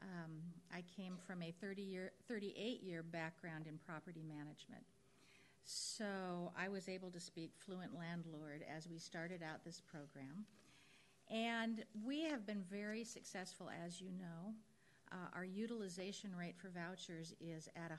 [0.00, 0.40] Um,
[0.72, 4.84] I came from a 30 year, 38 year background in property management.
[5.64, 10.46] So I was able to speak fluent landlord as we started out this program.
[11.32, 14.52] And we have been very successful, as you know.
[15.10, 17.94] Uh, our utilization rate for vouchers is at 100%.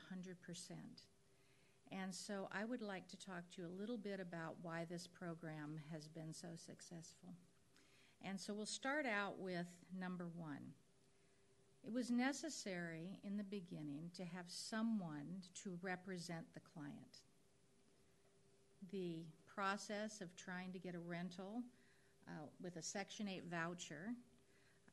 [1.90, 5.08] And so I would like to talk to you a little bit about why this
[5.08, 7.34] program has been so successful.
[8.24, 9.66] And so we'll start out with
[9.98, 10.72] number one.
[11.84, 17.22] It was necessary in the beginning to have someone to represent the client.
[18.92, 21.62] The process of trying to get a rental
[22.28, 24.14] uh, with a Section 8 voucher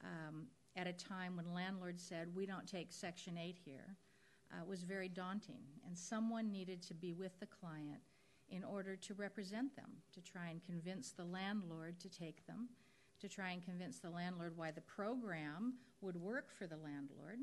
[0.03, 3.95] um, at a time when landlords said, we don't take Section 8 here,
[4.51, 5.63] uh, was very daunting.
[5.86, 8.01] And someone needed to be with the client
[8.49, 12.69] in order to represent them, to try and convince the landlord to take them,
[13.21, 17.39] to try and convince the landlord why the program would work for the landlord.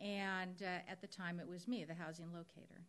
[0.00, 2.82] And uh, at the time, it was me, the housing locator.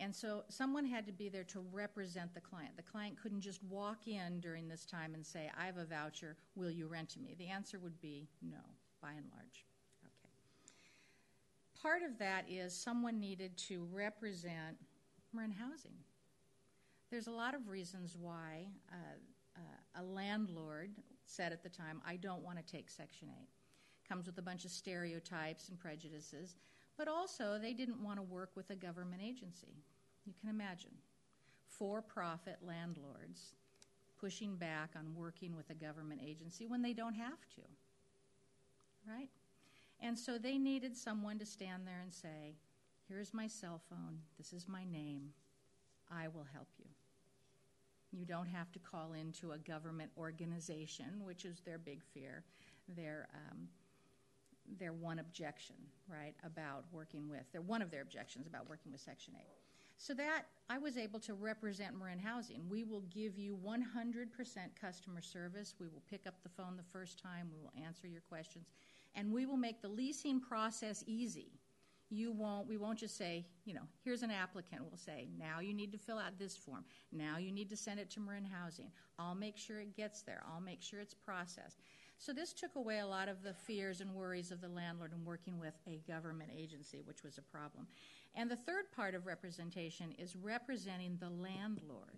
[0.00, 2.74] And so someone had to be there to represent the client.
[2.76, 6.36] The client couldn't just walk in during this time and say, I have a voucher,
[6.54, 7.36] will you rent to me?
[7.38, 8.58] The answer would be no,
[9.02, 9.66] by and large.
[10.02, 11.82] Okay.
[11.82, 14.78] Part of that is someone needed to represent
[15.34, 15.96] Marin Housing.
[17.10, 18.94] There's a lot of reasons why uh,
[19.56, 20.92] uh, a landlord
[21.26, 23.48] said at the time, I don't want to take Section 8.
[24.08, 26.56] Comes with a bunch of stereotypes and prejudices
[27.00, 29.72] but also they didn't want to work with a government agency.
[30.26, 30.92] You can imagine.
[31.66, 33.54] For profit landlords
[34.20, 37.62] pushing back on working with a government agency when they don't have to.
[39.08, 39.30] Right?
[40.00, 42.56] And so they needed someone to stand there and say,
[43.08, 45.30] Here's my cell phone, this is my name,
[46.12, 46.84] I will help you.
[48.12, 52.44] You don't have to call into a government organization, which is their big fear.
[52.88, 53.68] Their um,
[54.78, 55.76] their one objection,
[56.08, 57.42] right, about working with.
[57.50, 59.42] They're one of their objections about working with Section 8.
[60.00, 62.62] So that I was able to represent Marin Housing.
[62.70, 63.76] We will give you 100%
[64.80, 65.74] customer service.
[65.78, 67.50] We will pick up the phone the first time.
[67.52, 68.70] We will answer your questions,
[69.14, 71.52] and we will make the leasing process easy.
[72.08, 74.82] You won't we won't just say you know here's an applicant.
[74.82, 76.84] We'll say now you need to fill out this form.
[77.12, 78.90] Now you need to send it to marin housing.
[79.18, 80.42] I'll make sure it gets there.
[80.50, 81.78] I'll make sure it's processed.
[82.18, 85.24] So this took away a lot of the fears and worries of the landlord in
[85.24, 87.86] working with a government agency which was a problem
[88.34, 92.16] and the third part of representation is representing the landlord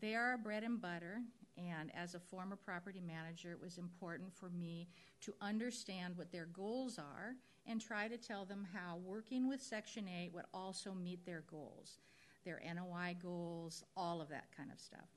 [0.00, 1.20] they are our bread and butter
[1.56, 4.88] and as a former property manager it was important for me
[5.20, 7.34] to understand what their goals are
[7.66, 11.98] and try to tell them how working with Section 8 would also meet their goals,
[12.44, 15.08] their NOI goals, all of that kind of stuff.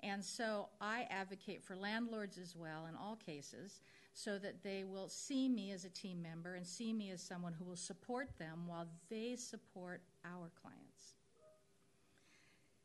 [0.00, 3.80] And so I advocate for landlords as well in all cases
[4.14, 7.52] so that they will see me as a team member and see me as someone
[7.52, 11.14] who will support them while they support our clients.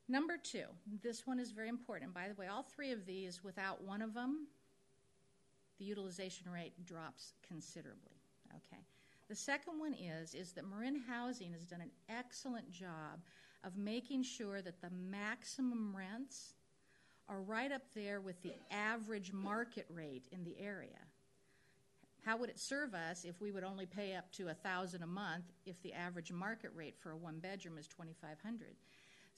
[0.09, 0.63] Number two,
[1.03, 2.13] this one is very important.
[2.13, 4.47] By the way, all three of these, without one of them,
[5.79, 8.15] the utilization rate drops considerably.
[8.49, 8.81] Okay.
[9.27, 13.19] The second one is is that Marin Housing has done an excellent job
[13.65, 16.53] of making sure that the maximum rents
[17.27, 20.99] are right up there with the average market rate in the area.
[22.27, 25.07] How would it serve us if we would only pay up to a thousand a
[25.07, 28.75] month if the average market rate for a one bedroom is 2500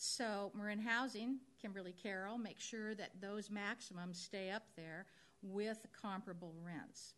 [0.02, 5.06] so marin housing kimberly carroll make sure that those maximums stay up there
[5.44, 7.14] with comparable rents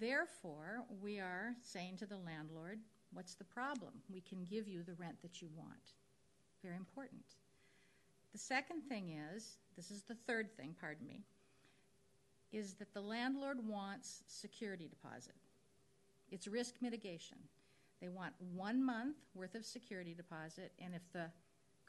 [0.00, 2.78] Therefore, we are saying to the landlord,
[3.12, 3.92] What's the problem?
[4.12, 5.92] We can give you the rent that you want.
[6.64, 7.22] Very important.
[8.32, 11.22] The second thing is this is the third thing, pardon me,
[12.54, 15.34] is that the landlord wants security deposit.
[16.30, 17.38] It's risk mitigation.
[18.00, 21.26] They want one month worth of security deposit, and if the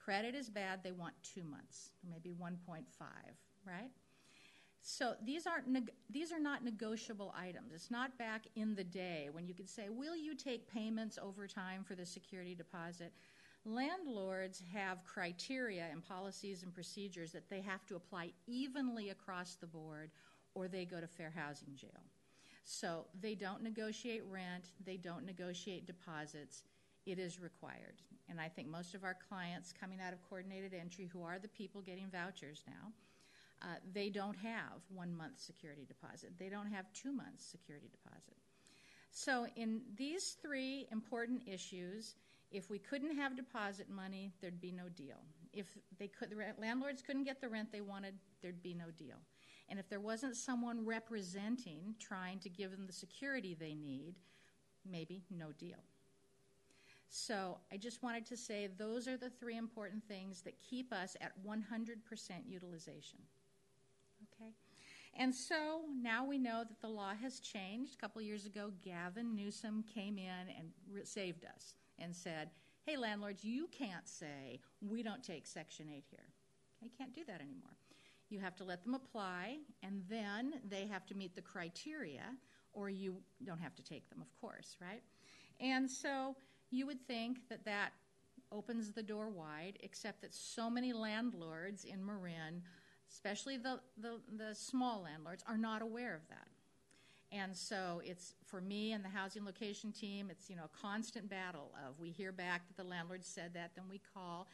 [0.03, 2.85] credit is bad, they want two months, maybe 1.5,
[3.65, 3.91] right?
[4.81, 7.73] So these aren't neg- these are not negotiable items.
[7.73, 11.47] It's not back in the day when you could say, "Will you take payments over
[11.47, 13.11] time for the security deposit?"
[13.65, 19.65] Landlords have criteria and policies and procedures that they have to apply evenly across the
[19.65, 20.11] board
[20.55, 22.01] or they go to fair housing jail.
[22.63, 26.63] So they don't negotiate rent, they don't negotiate deposits.
[27.05, 28.01] It is required.
[28.27, 31.47] And I think most of our clients coming out of coordinated entry who are the
[31.49, 32.91] people getting vouchers now
[33.61, 36.31] uh, they don't have one month security deposit.
[36.37, 38.37] They don't have two months security deposit.
[39.11, 42.15] So, in these three important issues,
[42.51, 45.17] if we couldn't have deposit money, there'd be no deal.
[45.53, 49.15] If they could, the landlords couldn't get the rent they wanted, there'd be no deal.
[49.69, 54.15] And if there wasn't someone representing, trying to give them the security they need,
[54.89, 55.83] maybe no deal.
[57.09, 61.15] So I just wanted to say those are the three important things that keep us
[61.21, 61.61] at 100%
[62.47, 63.19] utilization.
[64.33, 64.51] Okay?
[65.17, 67.95] And so now we know that the law has changed.
[67.95, 72.49] A couple years ago, Gavin Newsom came in and re- saved us and said,
[72.85, 76.27] hey, landlords, you can't say we don't take Section 8 here.
[76.81, 77.77] You can't do that anymore.
[78.29, 82.23] You have to let them apply, and then they have to meet the criteria,
[82.73, 85.03] or you don't have to take them, of course, right?
[85.59, 86.35] And so
[86.71, 87.91] you would think that that
[88.51, 92.63] opens the door wide, except that so many landlords in Marin
[93.11, 96.47] especially the, the, the small landlords, are not aware of that.
[97.31, 101.29] And so it's for me and the housing location team, it's you know a constant
[101.29, 104.47] battle of we hear back that the landlord said that, then we call,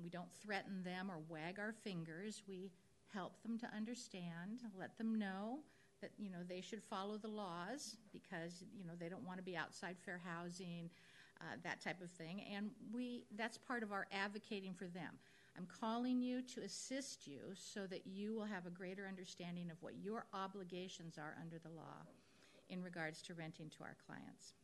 [0.00, 2.42] we don't threaten them or wag our fingers.
[2.48, 2.70] We
[3.14, 5.58] help them to understand, let them know
[6.00, 9.44] that you know they should follow the laws because you know they don't want to
[9.44, 10.90] be outside fair housing,
[11.40, 12.42] uh, that type of thing.
[12.54, 15.14] And we that's part of our advocating for them.
[15.56, 19.76] I'm calling you to assist you so that you will have a greater understanding of
[19.82, 22.06] what your obligations are under the law
[22.70, 24.54] in regards to renting to our clients.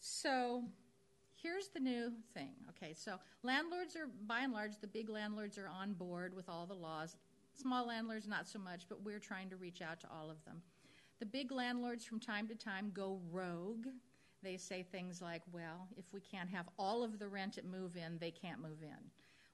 [0.00, 0.64] So,
[1.42, 2.52] here's the new thing.
[2.70, 6.66] Okay, so landlords are, by and large, the big landlords are on board with all
[6.66, 7.16] the laws.
[7.54, 10.62] Small landlords, not so much, but we're trying to reach out to all of them.
[11.18, 13.86] The big landlords, from time to time, go rogue.
[14.42, 17.96] They say things like, well, if we can't have all of the rent at move
[17.96, 19.10] in, they can't move in.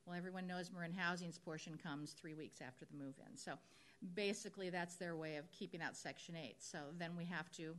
[0.06, 3.36] Well, everyone knows Marin Housing's portion comes three weeks after the move in.
[3.36, 3.54] So
[4.14, 6.56] basically, that's their way of keeping out Section 8.
[6.60, 7.74] So then we have to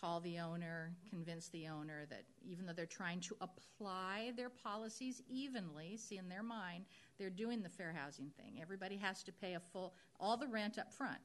[0.00, 5.22] call the owner, convince the owner that even though they're trying to apply their policies
[5.28, 6.84] evenly, see in their mind,
[7.18, 8.58] they're doing the fair housing thing.
[8.60, 11.18] Everybody has to pay a full, all the rent up front.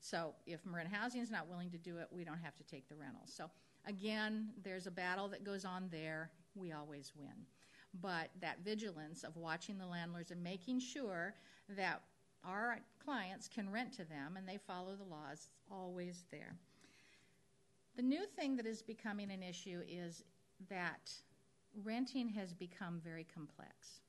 [0.00, 2.88] So if Marin Housing is not willing to do it, we don't have to take
[2.88, 3.22] the rental.
[3.26, 3.48] So
[3.86, 6.30] again, there's a battle that goes on there.
[6.54, 7.46] We always win.
[8.00, 11.34] But that vigilance of watching the landlords and making sure
[11.68, 12.02] that
[12.44, 16.56] our clients can rent to them and they follow the laws is always there.
[17.96, 20.24] The new thing that is becoming an issue is
[20.70, 21.12] that
[21.84, 24.00] renting has become very complex.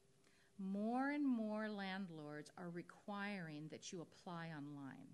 [0.57, 5.07] More and more landlords are requiring that you apply online.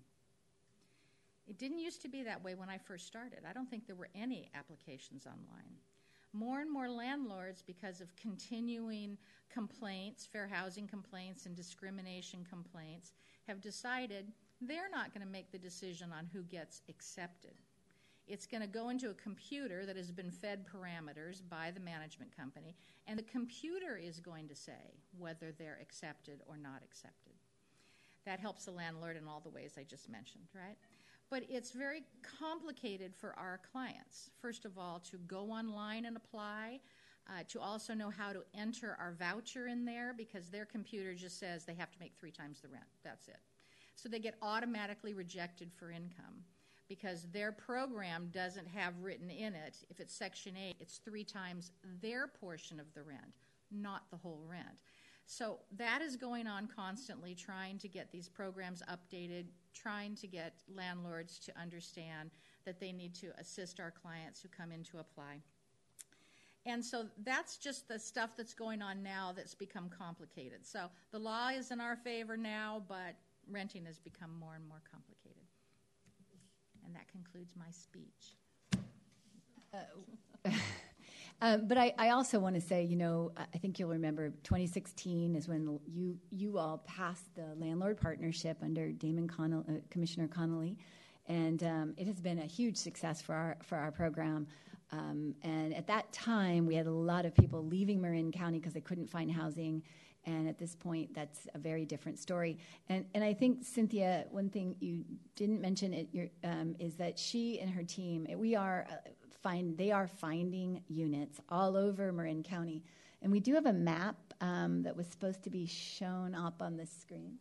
[1.48, 3.40] It didn't used to be that way when I first started.
[3.48, 5.78] I don't think there were any applications online.
[6.32, 9.18] More and more landlords, because of continuing
[9.52, 13.14] complaints, fair housing complaints, and discrimination complaints,
[13.48, 17.54] have decided they're not going to make the decision on who gets accepted.
[18.30, 22.34] It's going to go into a computer that has been fed parameters by the management
[22.36, 22.76] company,
[23.08, 27.32] and the computer is going to say whether they're accepted or not accepted.
[28.24, 30.76] That helps the landlord in all the ways I just mentioned, right?
[31.28, 32.04] But it's very
[32.38, 34.30] complicated for our clients.
[34.40, 36.78] First of all, to go online and apply,
[37.28, 41.40] uh, to also know how to enter our voucher in there because their computer just
[41.40, 42.84] says they have to make three times the rent.
[43.02, 43.40] That's it.
[43.96, 46.44] So they get automatically rejected for income
[46.90, 51.70] because their program doesn't have written in it, if it's Section 8, it's three times
[52.02, 53.38] their portion of the rent,
[53.70, 54.66] not the whole rent.
[55.24, 60.64] So that is going on constantly, trying to get these programs updated, trying to get
[60.74, 62.32] landlords to understand
[62.66, 65.40] that they need to assist our clients who come in to apply.
[66.66, 70.66] And so that's just the stuff that's going on now that's become complicated.
[70.66, 73.14] So the law is in our favor now, but
[73.48, 75.19] renting has become more and more complicated.
[76.90, 78.34] And that concludes my speech.
[79.72, 80.50] Uh,
[81.40, 85.36] um, but I, I, also want to say, you know, I think you'll remember 2016
[85.36, 90.78] is when you you all passed the landlord partnership under Damon Connell, uh, Commissioner Connolly,
[91.26, 94.48] and um, it has been a huge success for our for our program.
[94.90, 98.72] Um, and at that time, we had a lot of people leaving Marin County because
[98.72, 99.84] they couldn't find housing,
[100.26, 102.58] and at this point, that's a very different story.
[102.88, 105.04] And, and I think, Cynthia, one thing you
[105.34, 109.10] didn't mention it, um, is that she and her team, we are uh,
[109.42, 112.82] find, they are finding units all over Marin County.
[113.22, 116.76] And we do have a map um, that was supposed to be shown up on
[116.76, 117.38] the screen.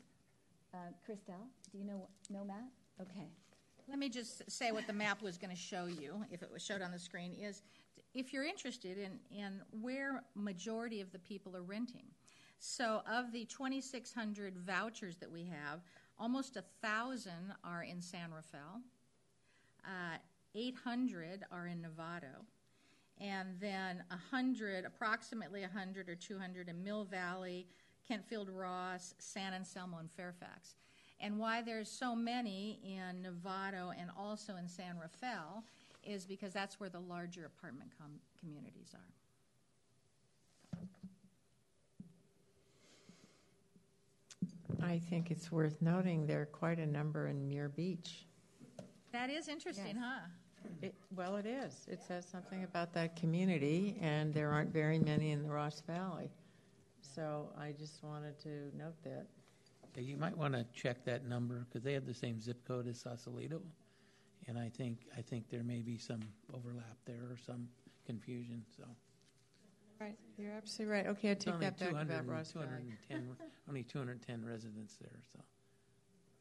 [0.74, 2.68] Uh, Christelle, do you know, know Matt?
[3.02, 3.28] Okay.
[3.88, 6.64] Let me just say what the map was going to show you, if it was
[6.64, 7.64] showed on the screen, is
[8.14, 12.06] if you're interested in, in where majority of the people are renting.
[12.60, 15.80] So, of the 2,600 vouchers that we have,
[16.20, 18.82] almost a thousand are in San Rafael,
[19.86, 20.18] uh,
[20.54, 22.44] 800 are in Novato,
[23.22, 27.66] and then 100, approximately 100 or 200 in Mill Valley,
[28.10, 30.76] Kentfield Ross, San Anselmo, and Fairfax.
[31.22, 35.64] And why there's so many in Novato and also in San Rafael
[36.04, 39.19] is because that's where the larger apartment com- communities are.
[44.84, 48.26] I think it's worth noting there are quite a number in Muir Beach.
[49.12, 49.98] That is interesting, yes.
[50.00, 50.20] huh?
[50.82, 51.86] It, well, it is.
[51.88, 56.30] It says something about that community, and there aren't very many in the Ross Valley.
[57.02, 59.26] So I just wanted to note that.
[59.96, 62.88] Yeah, you might want to check that number because they have the same zip code
[62.88, 63.62] as Sausalito,
[64.48, 66.22] and I think I think there may be some
[66.54, 67.68] overlap there or some
[68.06, 68.64] confusion.
[68.78, 68.84] So.
[70.00, 71.08] Right, you're absolutely right.
[71.08, 73.36] Okay, I take that back about Ross 210,
[73.68, 75.40] only 210 residents there, so.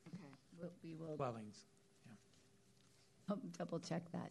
[0.06, 0.16] Okay,
[0.60, 1.64] we'll, we will dwellings.
[2.06, 3.34] Yeah.
[3.34, 4.30] Oh, double check that.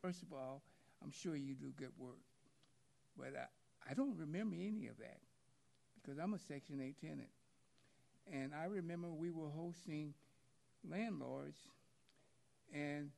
[0.00, 0.62] First of all,
[1.02, 2.18] I'm sure you do good work,
[3.16, 5.18] but I, I don't remember any of that
[6.00, 7.28] because I'm a Section 8 tenant.
[8.30, 10.14] And I remember we were hosting
[10.88, 11.58] landlords,
[12.72, 13.10] and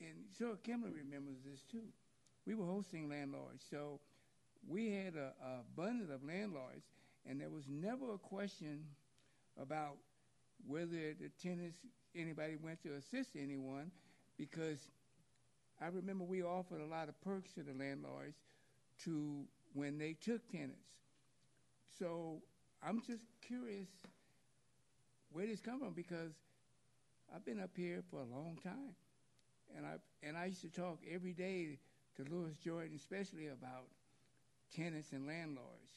[0.00, 1.86] and sure Kimberly remembers this too.
[2.46, 4.00] We were hosting landlords, so
[4.68, 6.84] we had a, a abundance of landlords,
[7.28, 8.84] and there was never a question
[9.60, 9.96] about
[10.66, 11.78] whether the tenants
[12.16, 13.90] anybody went to assist anyone,
[14.36, 14.78] because
[15.80, 18.36] I remember we offered a lot of perks to the landlords
[19.04, 19.44] to
[19.74, 20.88] when they took tenants.
[21.98, 22.42] So
[22.84, 23.88] I'm just curious
[25.32, 26.32] where this come from because
[27.34, 28.94] I've been up here for a long time,
[29.76, 29.94] and I
[30.26, 31.78] and I used to talk every day
[32.16, 33.86] to Lewis Jordan, especially about
[34.74, 35.92] tenants and landlords,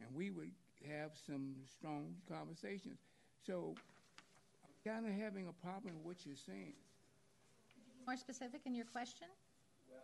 [0.00, 0.50] and we would
[0.88, 2.98] have some strong conversations.
[3.46, 3.74] So
[4.64, 6.74] I'm kind of having a problem with what you're saying.
[8.06, 9.28] More specific in your question?
[9.90, 10.00] Well,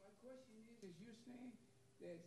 [0.00, 1.52] my question is, is you're saying
[2.00, 2.18] that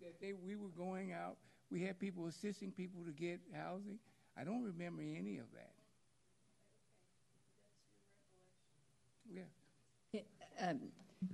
[0.00, 1.36] that they we were going out,
[1.74, 3.98] we had people assisting people to get housing.
[4.38, 5.72] I don't remember any of that.
[10.12, 10.20] Yeah.
[10.60, 10.78] Um,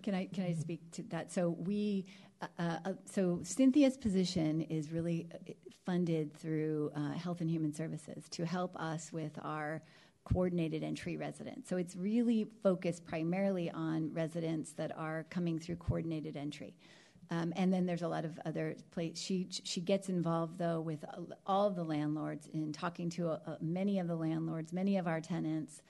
[0.02, 1.30] can I can I speak to that?
[1.30, 2.06] So we,
[2.40, 5.52] uh, uh, so Cynthia's position is really uh,
[5.84, 9.82] funded through uh, Health and Human Services to help us with our
[10.24, 11.68] coordinated entry residents.
[11.68, 16.74] So it's really focused primarily on residents that are coming through coordinated entry.
[17.30, 19.22] Um, and then there's a lot of other places.
[19.22, 21.04] She she gets involved though with
[21.46, 25.82] all the landlords in talking to uh, many of the landlords, many of our tenants.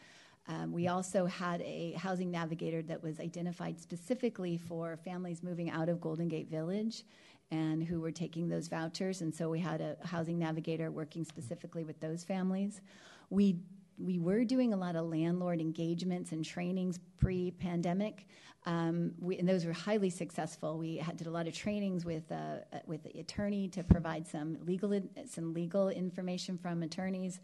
[0.48, 5.88] Um, we also had a housing navigator that was identified specifically for families moving out
[5.88, 7.04] of Golden Gate Village
[7.50, 9.22] and who were taking those vouchers.
[9.22, 12.80] And so we had a housing navigator working specifically with those families.
[13.28, 13.60] We
[14.00, 18.26] we were doing a lot of landlord engagements and trainings pre-pandemic,
[18.66, 20.78] um, and those were highly successful.
[20.78, 24.58] We had, did a lot of trainings with uh, with the attorney to provide some
[24.64, 27.40] legal some legal information from attorneys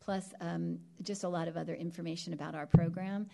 [0.00, 3.26] plus um, just a lot of other information about our program.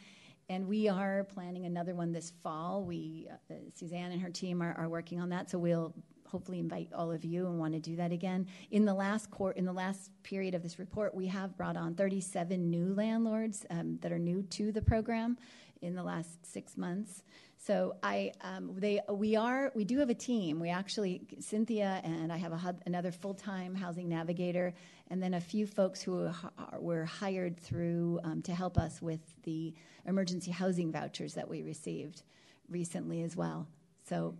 [0.48, 2.84] And we are planning another one this fall.
[2.84, 5.94] We, uh, Suzanne and her team are, are, working on that, so we'll
[6.34, 8.44] hopefully invite all of you and want to do that again.
[8.72, 11.94] In the last court, in the last period of this report, we have brought on
[11.94, 15.38] 37 new landlords um, that are new to the program
[15.80, 17.22] in the last six months.
[17.56, 20.58] So I, um, they, we are, we do have a team.
[20.58, 24.74] We actually, Cynthia and I have a, another full-time housing navigator,
[25.12, 26.32] and then a few folks who
[26.80, 29.72] were hired through um, to help us with the
[30.04, 32.24] emergency housing vouchers that we received
[32.68, 33.68] recently as well.
[34.08, 34.34] So,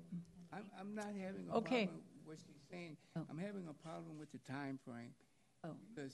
[0.54, 1.86] I'm, I'm not having a okay.
[1.86, 2.96] problem with what she's saying.
[3.16, 3.26] Oh.
[3.30, 5.10] I'm having a problem with the time frame.
[5.64, 5.74] Oh.
[5.94, 6.12] Because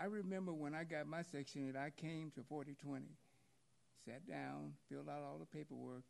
[0.00, 3.06] I remember when I got my section, that I came to 4020,
[4.04, 6.02] sat down, filled out all the paperwork,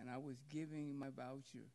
[0.00, 1.66] and I was giving my voucher.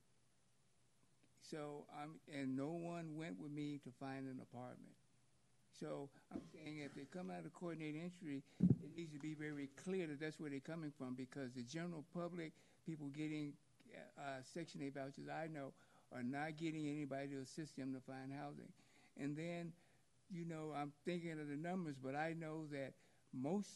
[1.42, 4.96] So I'm, and no one went with me to find an apartment.
[5.80, 9.70] So I'm saying if they come out of coordinated entry, it needs to be very
[9.84, 12.52] clear that that's where they're coming from because the general public,
[12.86, 13.54] people getting
[14.18, 15.74] uh, Section 8 vouchers, I know,
[16.14, 18.72] are not getting anybody to assist them to find housing.
[19.18, 19.74] And then,
[20.32, 22.94] you know, I'm thinking of the numbers, but I know that
[23.34, 23.70] most,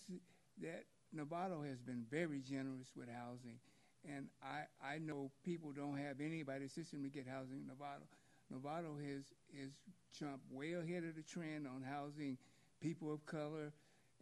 [0.61, 0.85] that
[1.15, 3.59] Novato has been very generous with housing.
[4.07, 8.05] And I, I know people don't have anybody assisting to get housing in Novato.
[8.53, 9.23] Novato has,
[9.59, 9.69] has
[10.17, 12.37] jumped way ahead of the trend on housing
[12.81, 13.71] people of color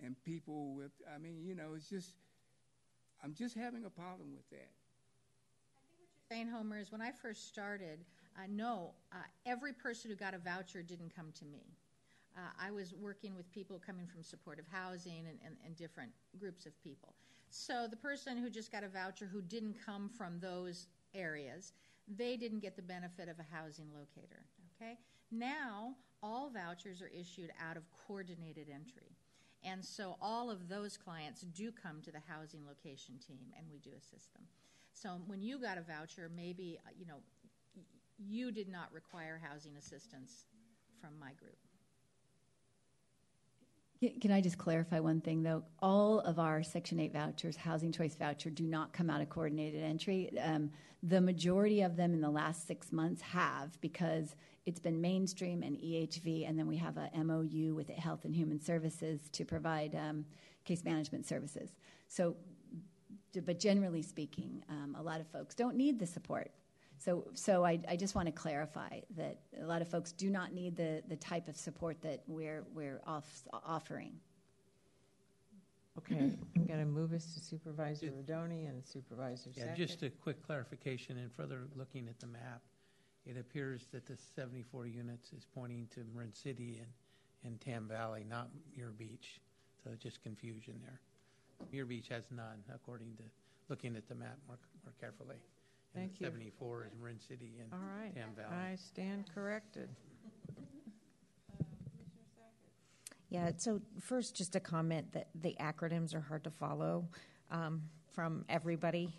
[0.04, 2.14] and people with, I mean, you know, it's just,
[3.24, 4.70] I'm just having a problem with that.
[6.32, 8.06] When I first started,
[8.38, 11.76] uh, no, uh, every person who got a voucher didn't come to me.
[12.38, 16.66] Uh, I was working with people coming from supportive housing and, and, and, different groups
[16.66, 17.16] of people.
[17.50, 21.74] So the person who just got a voucher who didn't come from those areas,
[22.08, 24.46] they didn't get the benefit of a housing locator.
[24.82, 24.98] Okay?
[25.32, 29.18] Now, all vouchers are issued out of coordinated entry.
[29.66, 33.80] And so all of those clients do come to the housing location team and we
[33.80, 34.44] do assist them.
[34.94, 37.18] So when you got a voucher, maybe, uh, you know,
[38.18, 40.46] you did not require housing assistance
[41.00, 41.58] from my group.
[44.20, 45.64] Can I just clarify one thing, though?
[45.80, 49.84] All of our Section 8 vouchers, housing choice voucher, do not come out of coordinated
[49.84, 50.32] entry.
[50.40, 50.72] Um,
[51.04, 54.36] the majority of them in the last six months have because
[54.66, 58.60] it's been mainstream and EHV, and then we have a MOU with Health and Human
[58.60, 60.26] Services to provide um,
[60.66, 61.70] case management services.
[62.08, 62.36] So,
[63.46, 66.52] but generally speaking, um, a lot of folks don't need the support.
[66.98, 70.54] So, so I, I just want to clarify that a lot of folks do not
[70.54, 74.14] need the, the type of support that we're, we're off, offering.
[75.98, 76.16] Okay,
[76.56, 79.78] I'm going to move us to Supervisor Rodoni and Supervisor Yeah, Sackett.
[79.78, 82.62] just a quick clarification and further looking at the map,
[83.26, 86.90] it appears that the 74 units is pointing to Marin City and,
[87.44, 89.42] and Tam Valley, not Muir Beach.
[89.84, 91.00] So just confusion there.
[91.72, 93.24] Muir Beach has none, according to
[93.70, 95.38] looking at the map more, more carefully.
[95.94, 96.26] Thank you.
[96.26, 98.14] 74 is Marin City and All right.
[98.16, 98.56] Tam Valley.
[98.72, 99.90] I stand corrected.
[103.32, 107.08] Yeah, so first, just a comment that the acronyms are hard to follow
[107.50, 109.16] um, from everybody.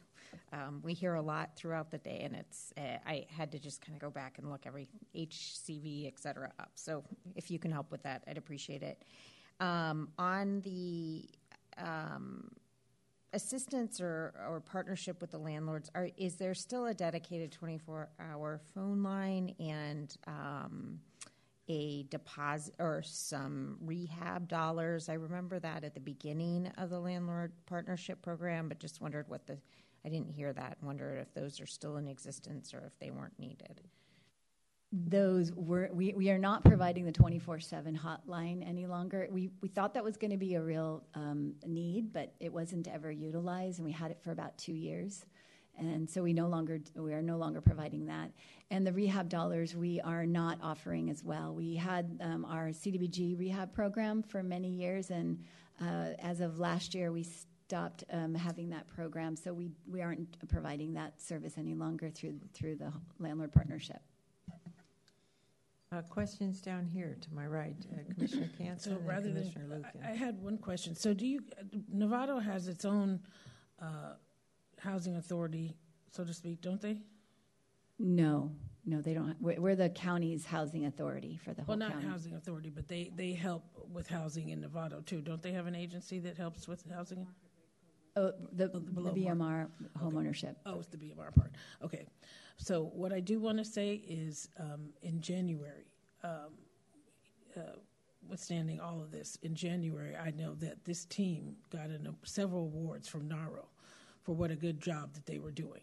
[0.53, 3.80] Um, we hear a lot throughout the day, and it's uh, I had to just
[3.80, 4.86] kind of go back and look every
[5.16, 6.72] HCV, et cetera, up.
[6.74, 7.03] So
[7.34, 9.03] if you can help with that, I'd appreciate it.
[9.61, 11.24] Um, on the
[11.78, 12.50] um,
[13.32, 18.60] assistance or, or partnership with the landlords, are, is there still a dedicated 24 hour
[18.74, 19.54] phone line?
[19.58, 21.00] And um,
[21.68, 25.08] a deposit or some rehab dollars.
[25.08, 29.46] I remember that at the beginning of the landlord partnership program, but just wondered what
[29.46, 29.58] the
[30.04, 30.78] I didn't hear that.
[30.82, 33.82] Wondered if those are still in existence or if they weren't needed.
[34.93, 39.26] Those were we, we are not providing the 24/7 hotline any longer.
[39.30, 42.88] We we thought that was going to be a real um, need, but it wasn't
[42.88, 45.24] ever utilized, and we had it for about two years
[45.78, 48.30] and so we no longer we are no longer providing that.
[48.70, 51.55] And the rehab dollars we are not offering as well.
[51.55, 55.43] We had um, our CDBG rehab program for many years, and
[55.80, 59.36] uh, as of last year, we stopped um, having that program.
[59.36, 64.03] So we we aren't providing that service any longer through through the landlord partnership.
[65.93, 69.82] Uh, questions down here to my right, uh, Commissioner Canson so rather and Commissioner than,
[69.82, 70.01] Lucan.
[70.03, 70.95] I, I had one question.
[70.95, 71.40] So do you,
[71.95, 73.20] Novato has its own
[73.80, 74.14] uh,
[74.78, 75.76] housing authority,
[76.11, 76.99] so to speak, don't they?
[77.99, 78.53] No,
[78.86, 79.36] no, they don't.
[79.38, 82.07] We're, we're the county's housing authority for the whole well, not county.
[82.07, 83.62] housing authority, but they they help
[83.93, 85.20] with housing in Novato too.
[85.20, 87.26] Don't they have an agency that helps with housing?
[88.16, 89.70] Oh, the, the, below BMR mark.
[89.99, 90.57] homeownership.
[90.66, 91.53] Oh, it's the BMR part.
[91.82, 92.07] Okay.
[92.57, 95.86] So what I do want to say is um, in January,
[96.22, 96.55] um,
[97.57, 97.76] uh,
[98.28, 103.09] withstanding all of this, in January, I know that this team got an, several awards
[103.09, 103.66] from NAHRO
[104.22, 105.82] for what a good job that they were doing.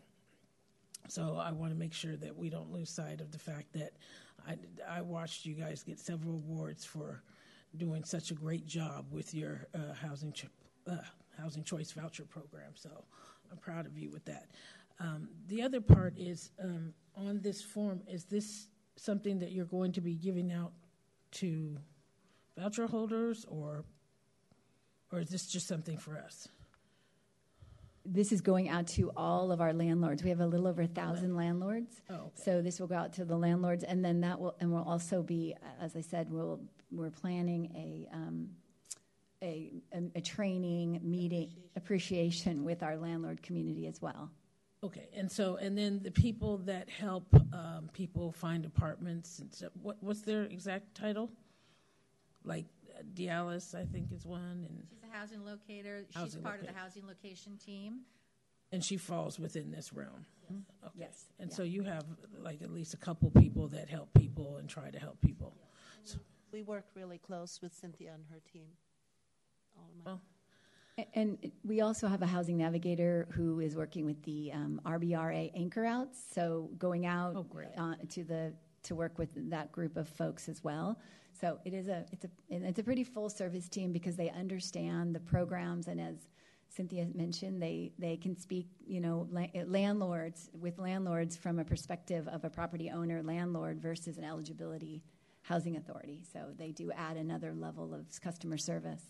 [1.07, 3.93] So I want to make sure that we don't lose sight of the fact that
[4.47, 4.57] I,
[4.87, 7.23] I watched you guys get several awards for
[7.77, 10.33] doing such a great job with your uh, housing
[10.87, 10.97] uh,
[11.37, 12.71] housing choice voucher program.
[12.75, 12.89] So
[13.51, 14.47] I'm proud of you with that.
[14.99, 18.01] Um, the other part is um, on this form.
[18.07, 20.73] Is this something that you're going to be giving out
[21.31, 21.77] to
[22.57, 23.85] voucher holders, or
[25.11, 26.49] or is this just something for us?
[28.11, 30.23] this is going out to all of our landlords.
[30.23, 32.01] We have a little over a thousand landlords.
[32.09, 32.31] Oh, okay.
[32.35, 35.21] So this will go out to the landlords, and then that will, and will also
[35.21, 36.59] be, as I said, we'll,
[36.91, 38.49] we're planning a, um,
[39.43, 44.31] a, a, a training meeting appreciation with our landlord community as well.
[44.81, 49.71] Okay, and so and then the people that help um, people find apartments and stuff,
[49.81, 51.29] what what's their exact title?
[52.45, 52.65] Like
[52.97, 56.05] uh, Dialis, I think is one, and She's a housing locator.
[56.07, 58.01] She's Housing part of the housing location team.
[58.71, 60.25] and she falls within this realm.
[60.51, 60.93] Okay.
[60.95, 61.55] Yes, And yeah.
[61.57, 62.05] so you have
[62.41, 65.53] like at least a couple people that help people and try to help people.
[66.05, 66.17] So,
[66.53, 68.69] We work really close with Cynthia and her team.
[69.77, 70.38] All of my well, A-
[71.13, 75.85] And we also have a housing navigator who is working with the um, RBRA anchor
[75.85, 77.45] outs, so going out Oh,
[77.77, 80.99] uh, to the to work with that group of folks as well.
[81.39, 85.15] So it is a it's a it's a pretty full service team because they understand
[85.15, 86.15] the programs and as
[86.69, 92.27] Cynthia mentioned, they they can speak you know la- landlords with landlords from a perspective
[92.27, 95.03] of a property owner landlord versus an eligibility
[95.41, 96.23] housing authority.
[96.31, 99.03] So they do add another level of customer service.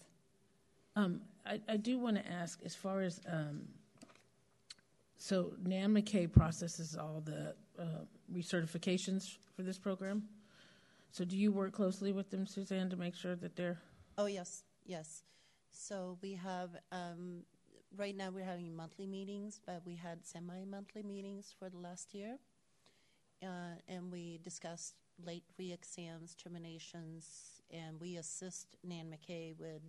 [0.95, 3.61] Um, I, I do want to ask, as far as um,
[5.17, 10.23] so Nan McKay processes all the uh, recertifications for this program.
[11.11, 13.79] So do you work closely with them, Suzanne, to make sure that they're
[14.17, 15.23] Oh, yes, yes.
[15.71, 17.43] So we have, um,
[17.95, 22.13] right now we're having monthly meetings, but we had semi monthly meetings for the last
[22.13, 22.37] year.
[23.41, 29.81] Uh, and we discussed late re exams, terminations, and we assist Nan McKay with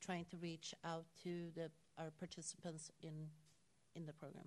[0.00, 3.28] trying to reach out to the, our participants in,
[3.94, 4.46] in the program.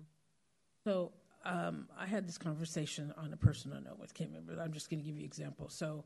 [0.84, 1.12] So
[1.44, 5.00] um, I had this conversation on a personal note with Kim, but I'm just going
[5.00, 5.68] to give you an example.
[5.68, 6.04] So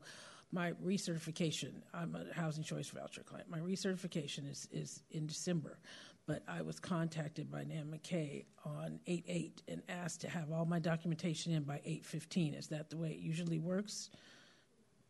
[0.51, 3.49] my recertification, I'm a housing choice voucher client.
[3.49, 5.79] My recertification is, is in December,
[6.25, 10.79] but I was contacted by Nan McKay on 8-8 and asked to have all my
[10.79, 12.57] documentation in by 8-15.
[12.57, 14.09] Is that the way it usually works?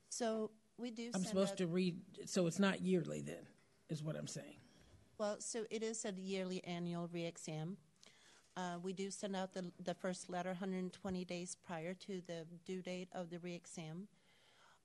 [0.10, 3.46] So we do I'm supposed to read, so it's not yearly then,
[3.90, 4.56] is what I'm saying.
[5.18, 7.78] Well, so it is a yearly annual re-exam.
[8.56, 12.82] Uh, we do send out the, the first letter 120 days prior to the due
[12.82, 14.08] date of the re-exam.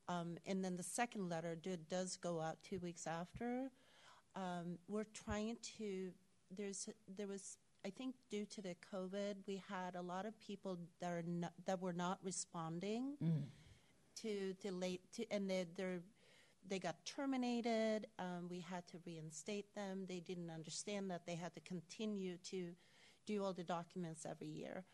[0.08, 3.70] Um, and then the second letter do, does go out two weeks after.
[4.36, 6.10] Um, we're trying to,
[6.54, 10.78] there's, there was, I think due to the COVID, we had a lot of people
[11.00, 13.16] that, are not, that were not responding
[14.22, 16.00] to to late to and they they're
[16.68, 18.06] they got terminated.
[18.18, 20.06] Um, we had to reinstate them.
[20.08, 22.70] They didn't understand that they had to continue to
[23.26, 24.84] do all the documents every year.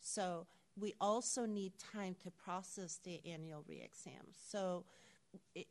[0.00, 4.26] So we also need time to process the annual reexam.
[4.34, 4.84] So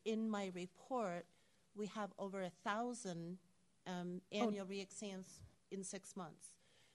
[0.05, 1.26] in my report,
[1.76, 3.38] we have over a thousand
[3.88, 5.39] um, annual reexams
[5.72, 6.47] in six months.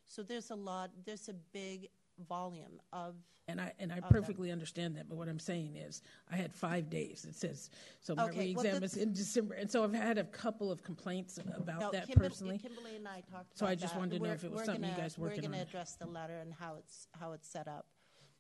[0.07, 0.91] So there's a lot.
[1.05, 1.89] There's a big
[2.29, 3.15] volume of.
[3.47, 6.01] And I and I perfectly understand that, but what I'm saying is,
[6.33, 7.27] I had five days.
[7.29, 7.69] It says
[8.01, 8.15] so.
[8.15, 11.37] My Okay, well, re-exam is in December, and so I've had a couple of complaints
[11.37, 12.57] about No, that Kimber- personally.
[12.57, 13.99] Kimberly and I talked So I just that.
[13.99, 15.69] wanted to know We're- if it was something you gonna- guys working We're going to
[15.69, 17.87] address the letter and how it's how it's set up.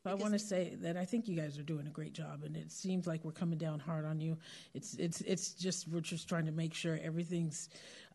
[0.04, 2.42] But I want to say that I think you guys are doing a great job,
[2.44, 4.38] and it seems like we're coming down hard on you.
[4.72, 7.68] It's it's it's just we're just trying to make sure everything's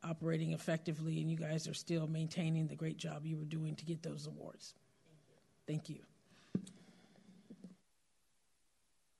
[0.03, 3.85] operating effectively, and you guys are still maintaining the great job you were doing to
[3.85, 4.73] get those awards.
[5.69, 5.99] Thank you.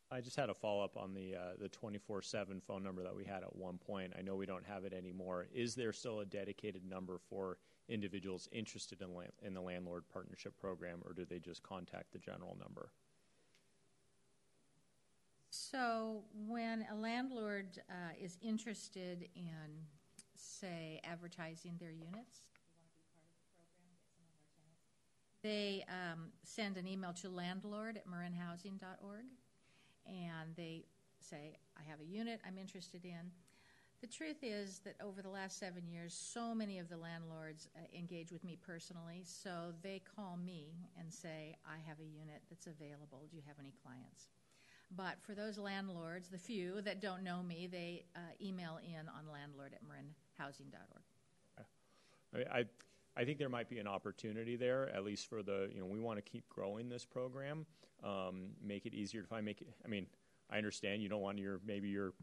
[0.10, 3.04] I just had a follow up on the uh, the twenty four seven phone number
[3.04, 4.14] that we had at one point.
[4.18, 5.46] I know we don't have it anymore.
[5.54, 10.58] Is there still a dedicated number for individuals interested in land, in the landlord partnership
[10.60, 12.90] program, or do they just contact the general number?
[15.52, 19.86] So, when a landlord uh, is interested in,
[20.36, 22.42] say, advertising their units,
[25.42, 29.26] they um, send an email to landlord at marinhousing.org
[30.06, 30.86] and they
[31.20, 33.32] say, I have a unit I'm interested in.
[34.02, 37.82] The truth is that over the last seven years, so many of the landlords uh,
[37.98, 42.68] engage with me personally, so they call me and say, I have a unit that's
[42.68, 43.28] available.
[43.30, 44.28] Do you have any clients?
[44.96, 49.32] But for those landlords, the few that don't know me, they uh, email in on
[49.32, 51.04] landlord at marinhousing.org.
[52.34, 52.64] I, I
[53.20, 56.00] I think there might be an opportunity there, at least for the you know we
[56.00, 57.66] want to keep growing this program,
[58.02, 59.46] um, make it easier to find.
[59.46, 59.68] Make it.
[59.84, 60.06] I mean,
[60.50, 62.14] I understand you don't want your maybe your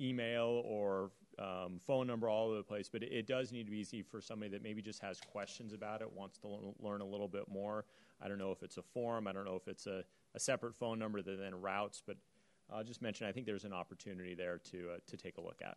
[0.00, 3.70] email or um, phone number all over the place, but it, it does need to
[3.70, 7.02] be easy for somebody that maybe just has questions about it, wants to l- learn
[7.02, 7.84] a little bit more.
[8.20, 9.28] I don't know if it's a form.
[9.28, 10.02] I don't know if it's a,
[10.34, 12.16] a separate phone number that then routes, but
[12.72, 15.60] I'll just mention I think there's an opportunity there to uh, to take a look
[15.64, 15.76] at.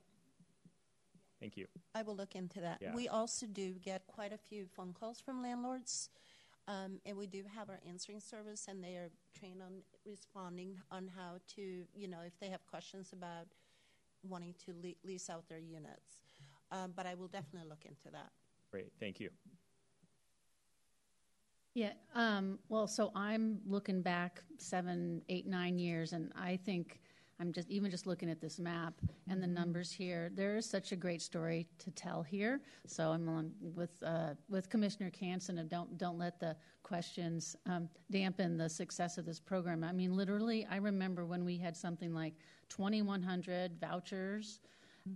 [1.39, 1.67] Thank you.
[1.95, 2.79] I will look into that.
[2.81, 2.93] Yeah.
[2.93, 6.09] We also do get quite a few phone calls from landlords,
[6.67, 11.07] um, and we do have our answering service, and they are trained on responding on
[11.07, 13.47] how to, you know, if they have questions about
[14.23, 16.21] wanting to le- lease out their units.
[16.71, 18.31] Um, but I will definitely look into that.
[18.69, 18.91] Great.
[18.99, 19.29] Thank you.
[21.73, 21.93] Yeah.
[22.13, 26.99] Um, well, so I'm looking back seven, eight, nine years, and I think
[27.39, 28.93] I'm just even just looking at this map
[29.29, 30.29] and the numbers here.
[30.33, 32.59] There is such a great story to tell here.
[32.85, 38.57] So I'm with uh, with Commissioner Canson, and don't don't let the questions um, dampen
[38.57, 39.83] the success of this program.
[39.83, 42.33] I mean, literally, I remember when we had something like
[42.69, 44.59] 2,100 vouchers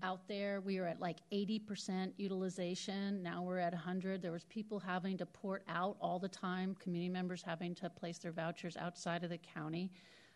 [0.01, 0.61] out there.
[0.61, 3.21] We were at like 80% utilization.
[3.21, 4.21] Now we're at 100.
[4.21, 8.17] There was people having to port out all the time, community members having to place
[8.17, 9.91] their vouchers outside of the county.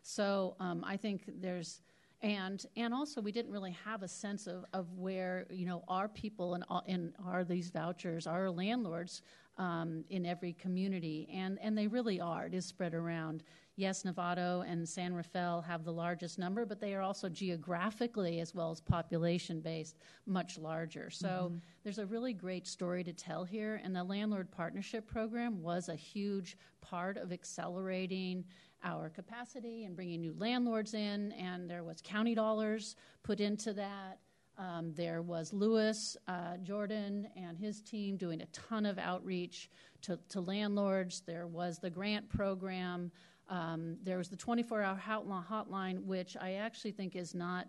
[0.07, 1.81] So um, I think there's
[2.21, 6.07] and and also we didn't really have a sense of, of where you know are
[6.07, 9.21] people and and are these vouchers are landlords
[9.57, 11.27] um, in every community.
[11.31, 12.45] And and they really are.
[12.45, 13.43] It is spread around.
[13.75, 18.55] Yes Novato and San Rafael have the largest number but they are also geographically as
[18.55, 21.11] well as population based much larger.
[21.11, 21.61] So Mhm.
[21.83, 23.79] there's a really great story to tell here.
[23.83, 28.45] And the landlord partnership program was a huge part of accelerating
[28.83, 34.19] our capacity and bringing new landlords in, and there was county dollars put into that.
[34.57, 39.69] Um, there was Lewis uh, Jordan and his team doing a ton of outreach
[40.01, 41.21] to, to landlords.
[41.25, 43.11] There was the grant program.
[43.49, 47.67] Um, there was the 24-hour hotline, hotline, which I actually think is not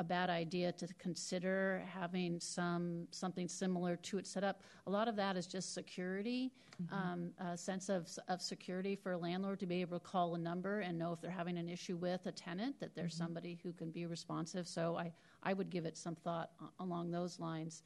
[0.00, 4.62] a bad idea to consider having some something similar to it set up.
[4.86, 6.52] A lot of that is just security,
[6.90, 10.38] um, a sense of of security for a landlord to be able to call a
[10.38, 13.18] number and know if they're having an issue with a tenant that there's Mhm.
[13.18, 14.66] somebody who can be responsive.
[14.66, 17.82] So I I would give it some thought along those lines.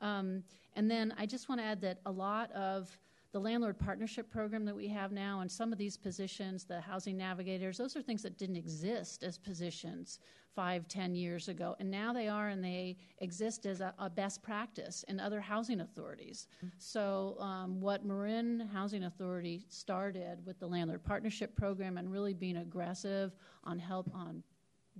[0.00, 0.44] Um,
[0.76, 2.96] and then I just want to add that a lot of
[3.36, 7.18] the landlord partnership program that we have now and some of these positions, the housing
[7.18, 10.20] navigators, those are things that didn't exist as positions
[10.54, 11.76] five, ten years ago.
[11.78, 15.82] And now they are, and they exist as a, a best practice in other housing
[15.82, 16.48] authorities.
[16.78, 22.56] So, um, what Marin Housing Authority started with the landlord partnership program and really being
[22.56, 24.42] aggressive on help on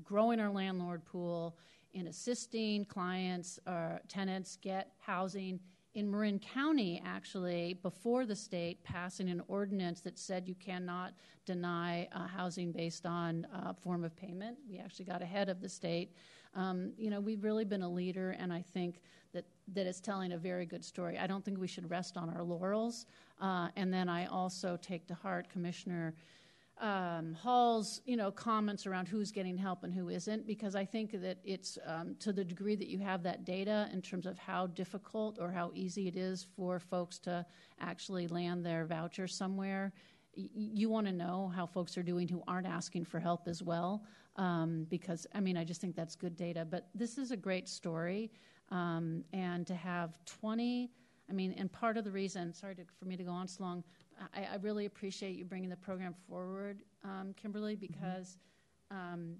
[0.04, 1.56] growing our landlord pool
[1.94, 5.58] in assisting clients or tenants get housing
[5.96, 11.14] in Marin County, actually, before the state passing an ordinance that said you cannot
[11.46, 14.58] deny uh, housing based on uh, form of payment.
[14.68, 16.12] We actually got ahead of the state.
[16.54, 19.00] Um, you know, we've really been a leader, and I think
[19.32, 21.16] that, that it's telling a very good story.
[21.16, 23.06] I don't think we should rest on our laurels.
[23.40, 26.14] Uh, and then I also take to heart Commissioner
[26.78, 31.12] um, Hall's, you know, comments around who's getting help and who isn't, because I think
[31.22, 34.66] that it's um, to the degree that you have that data in terms of how
[34.66, 37.46] difficult or how easy it is for folks to
[37.80, 39.92] actually land their voucher somewhere.
[40.36, 43.62] y- you want to know how folks are doing who aren't asking for help as
[43.62, 44.04] well,
[44.36, 46.66] um, because I mean, I just think that's good data.
[46.68, 48.30] But this is a great story,
[48.70, 50.90] um, and to have 20,
[51.30, 53.64] I mean, and part of the reason, sorry to, for me to go on so
[53.64, 53.82] long,
[54.34, 58.38] I, I really appreciate you bringing the program forward, um, Kimberly, because
[58.90, 59.36] um,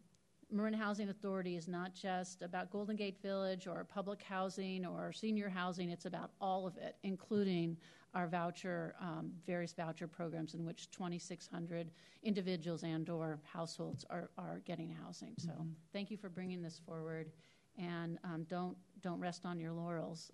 [0.51, 5.49] Marin Housing Authority is not just about Golden Gate Village or public housing or senior
[5.49, 5.91] housing.
[5.91, 7.77] It's about all of it, including
[8.14, 11.91] our voucher, um, various voucher programs in which 2,600
[12.22, 15.35] individuals and/or households are, are getting housing.
[15.39, 15.72] So, Mhm.
[15.93, 17.31] thank you for bringing this forward,
[17.77, 20.31] and um, don't don't rest on your laurels.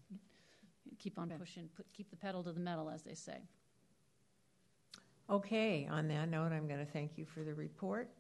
[0.99, 1.69] Keep on pushing.
[1.75, 3.49] Put, keep the pedal to the metal, as they say.
[5.31, 8.11] Okay, on that note, I'm going to thank you for the report.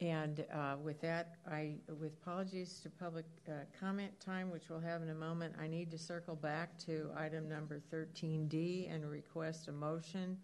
[0.00, 5.02] And uh, with that, I, with apologies to public uh, comment time, which we'll have
[5.02, 9.72] in a moment, I need to circle back to item number 13D and request a
[9.72, 10.36] motion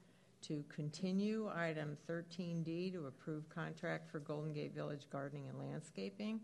[0.42, 6.40] to continue item 13D to approve contract for Golden Gate Village Gardening and Landscaping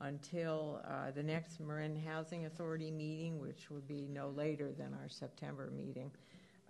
[0.00, 5.08] until uh, the next Marin Housing Authority meeting, which would be no later than our
[5.08, 6.10] September meeting.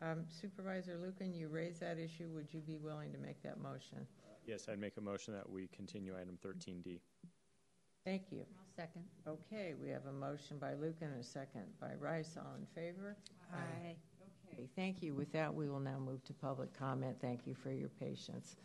[0.05, 2.29] Um, Supervisor Lucan, you raised that issue.
[2.35, 4.07] Would you be willing to make that motion?
[4.47, 7.01] Yes, I'd make a motion that we continue item 13D.
[8.05, 8.41] Thank you.
[8.41, 9.05] I'll second.
[9.27, 12.37] Okay, we have a motion by Lucan and a second by Rice.
[12.37, 13.17] All in favor?
[13.55, 13.97] Aye.
[14.53, 15.15] Okay, thank you.
[15.15, 17.17] With that, we will now move to public comment.
[17.23, 18.57] Thank you for your patience.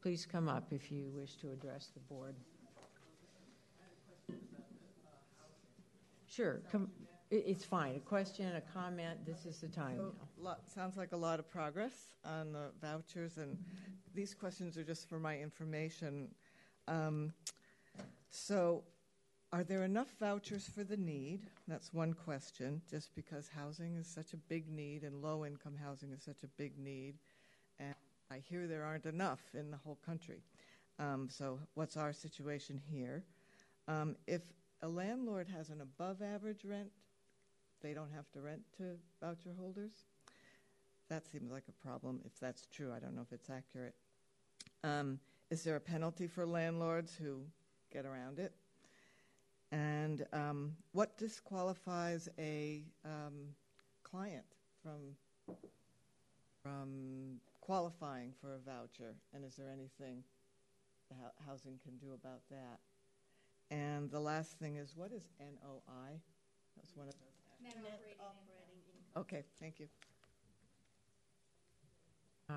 [0.00, 2.34] Please come up if you wish to address the board.
[6.26, 7.96] Sure, come, it, it's fine.
[7.96, 10.44] A question, a comment, this is the time So, now.
[10.44, 11.92] lot, sounds like a lot of progress
[12.24, 13.56] on the vouchers, and
[14.14, 16.28] these questions are just for my information.
[16.88, 17.32] Um,
[18.30, 18.84] so,
[19.50, 21.40] are there enough vouchers for the need?
[21.66, 26.12] That's one question, just because housing is such a big need and low income housing
[26.12, 27.14] is such a big need.
[27.78, 27.94] And
[28.30, 30.42] I hear there aren't enough in the whole country.
[30.98, 33.24] Um, so, what's our situation here?
[33.88, 34.42] Um, if
[34.82, 36.90] a landlord has an above average rent,
[37.82, 39.92] they don't have to rent to voucher holders.
[41.08, 42.20] That seems like a problem.
[42.24, 43.94] If that's true, I don't know if it's accurate.
[44.84, 45.18] Um,
[45.50, 47.42] is there a penalty for landlords who
[47.92, 48.52] get around it?
[49.70, 53.48] And um, what disqualifies a um,
[54.02, 54.44] client
[54.82, 55.16] from
[56.62, 59.14] from qualifying for a voucher?
[59.34, 60.22] And is there anything
[61.46, 62.78] housing can do about that?
[63.70, 66.20] And the last thing is, what is NOI?
[66.76, 67.14] That's one of.
[67.62, 67.76] Net
[68.20, 69.22] operating income.
[69.22, 69.86] Okay, thank you.
[72.50, 72.54] Uh,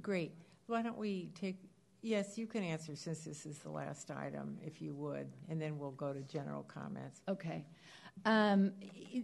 [0.00, 0.32] Great.
[0.66, 1.56] Why don't we take,
[2.02, 5.78] yes, you can answer since this is the last item, if you would, and then
[5.78, 7.22] we'll go to general comments.
[7.28, 7.64] Okay.
[8.24, 8.72] Um,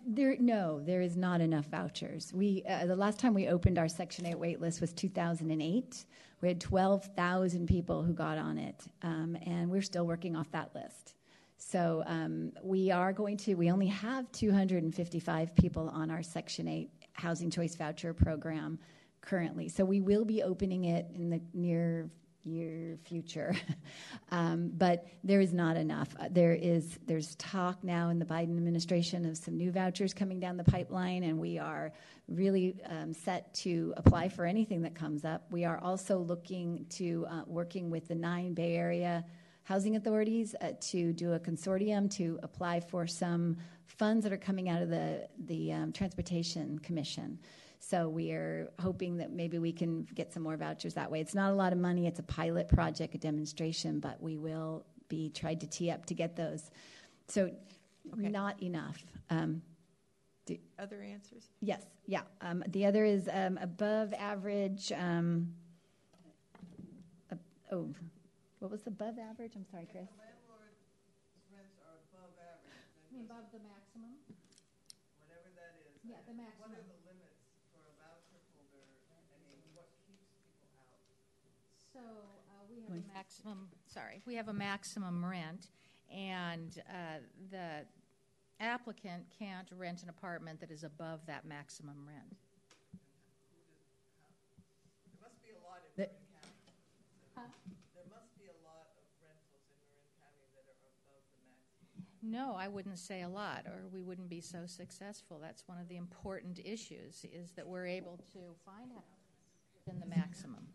[0.07, 2.32] there, no, there is not enough vouchers.
[2.32, 6.07] We uh, the last time we opened our Section 8 wait list was 2008.
[6.41, 10.74] We had 12,000 people who got on it, um, and we're still working off that
[10.74, 11.14] list.
[11.71, 13.55] So um, we are going to.
[13.55, 18.79] We only have 255 people on our Section 8 housing choice voucher program
[19.21, 19.69] currently.
[19.69, 22.11] So we will be opening it in the near
[22.43, 23.57] year future,
[24.31, 26.09] um, but there is not enough.
[26.21, 30.39] Uh, there is there's talk now in the Biden administration of some new vouchers coming
[30.39, 31.93] down the pipeline, and we are
[32.29, 35.51] really um, set to apply for anything that comes up.
[35.51, 39.25] We are also looking to uh, working with the nine Bay Area
[39.65, 43.57] housing authorities uh, to do a consortium to apply for some
[43.87, 47.39] funds that are coming out of the the um, Transportation Commission.
[47.81, 51.21] So we are hoping that maybe we can get some more vouchers that way.
[51.21, 52.07] It's not a lot of money.
[52.07, 56.15] It's a pilot project, a demonstration, but we will be tried to tee up to
[56.15, 56.71] get those.
[57.29, 57.51] So
[58.12, 58.29] Okay.
[58.29, 59.03] not enough.
[59.31, 59.62] Um,
[60.47, 61.49] do, Other answers?
[61.61, 62.21] yes, yeah.
[62.43, 64.93] Um, the other is um, above average.
[64.93, 65.55] Um,
[67.33, 67.37] uh,
[67.73, 67.89] oh,
[68.65, 69.53] what was above average?
[69.61, 70.09] I'm sorry, Chris.
[73.15, 74.17] Above the maximum?
[75.21, 76.01] Whatever that is.
[76.01, 76.73] Yeah, the maximum.
[76.73, 76.81] What maximum.
[76.81, 77.45] are the limits
[77.77, 78.89] for a voucher holder?
[79.12, 80.97] I mean, what keeps people out?
[81.93, 85.69] So uh, we have a maximum, sorry, we have a maximum rent,
[86.09, 87.21] and uh,
[87.53, 87.85] the
[88.61, 92.41] applicant can't rent an apartment that is above that maximum rent.
[95.05, 96.57] There must be a lot in The- Marin
[97.37, 97.77] County.
[97.95, 102.14] There must be a lot of rentals in Marin County that are above the maximum.
[102.27, 105.39] No, I wouldn't say a lot, or we wouldn't be so successful.
[105.43, 109.29] That's one of the important issues, is that we're able to find houses
[109.87, 110.66] within the maximum.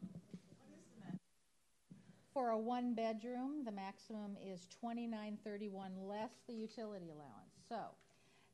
[2.34, 7.56] For a one-bedroom, the maximum is twenty-nine thirty-one less the utility allowance.
[7.68, 7.80] So,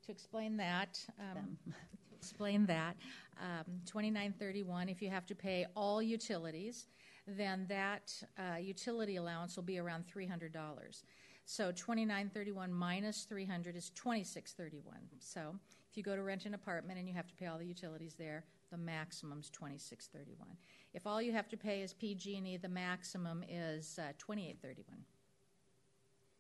[0.06, 2.96] to explain that, um, to explain that,
[3.42, 6.88] um, 2931, if you have to pay all utilities,
[7.28, 11.04] then that uh, utility allowance will be around $300.
[11.46, 14.98] So 2931 minus 300 is 2631.
[15.20, 15.56] So
[15.90, 18.16] if you go to rent an apartment and you have to pay all the utilities
[18.16, 20.48] there, the maximum is 2631.
[20.94, 24.98] If all you have to pay is PG&E, the maximum is uh, 2831.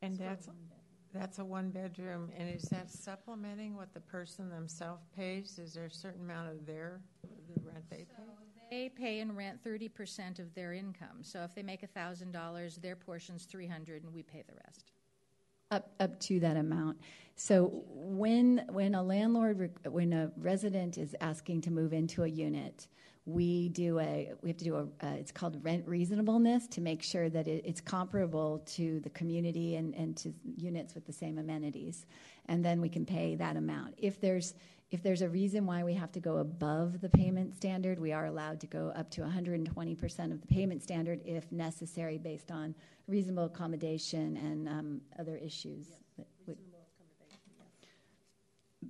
[0.02, 0.50] And that's,
[1.14, 5.58] that's a one-bedroom, and is that supplementing what the person themselves pays?
[5.58, 8.24] Is there a certain amount of their, the rent they pay?
[8.70, 11.22] They pay in rent 30% of their income.
[11.22, 14.92] So if they make $1,000, their portion's 300 and we pay the rest.
[15.72, 16.98] Up, up to that amount.
[17.36, 22.88] So when when a landlord when a resident is asking to move into a unit,
[23.26, 27.02] we do a we have to do a uh, it's called rent reasonableness to make
[27.02, 31.40] sure that it, it's comparable to the community and, and to units with the same
[31.40, 32.06] amenities,
[32.46, 33.96] and then we can pay that amount.
[33.98, 34.54] If there's
[34.92, 38.26] if there's a reason why we have to go above the payment standard, we are
[38.26, 42.76] allowed to go up to 120% of the payment standard if necessary, based on
[43.08, 45.88] reasonable accommodation and um, other issues.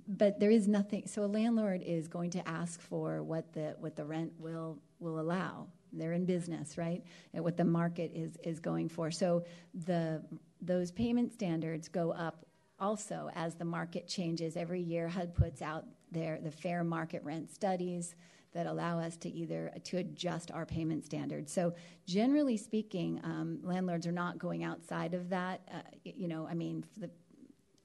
[0.08, 1.06] But there is nothing.
[1.06, 5.18] So a landlord is going to ask for what the what the rent will will
[5.18, 5.66] allow.
[5.92, 7.02] They're in business, right?
[7.34, 9.10] And what the market is is going for.
[9.10, 9.44] So
[9.74, 10.22] the
[10.60, 12.45] those payment standards go up
[12.78, 14.56] also as the market changes.
[14.56, 18.14] Every year, HUD puts out their the fair market rent studies
[18.56, 21.52] that allow us to either to adjust our payment standards.
[21.52, 21.74] So
[22.06, 25.60] generally speaking, um, landlords are not going outside of that.
[25.72, 27.10] Uh, you know, I mean, the,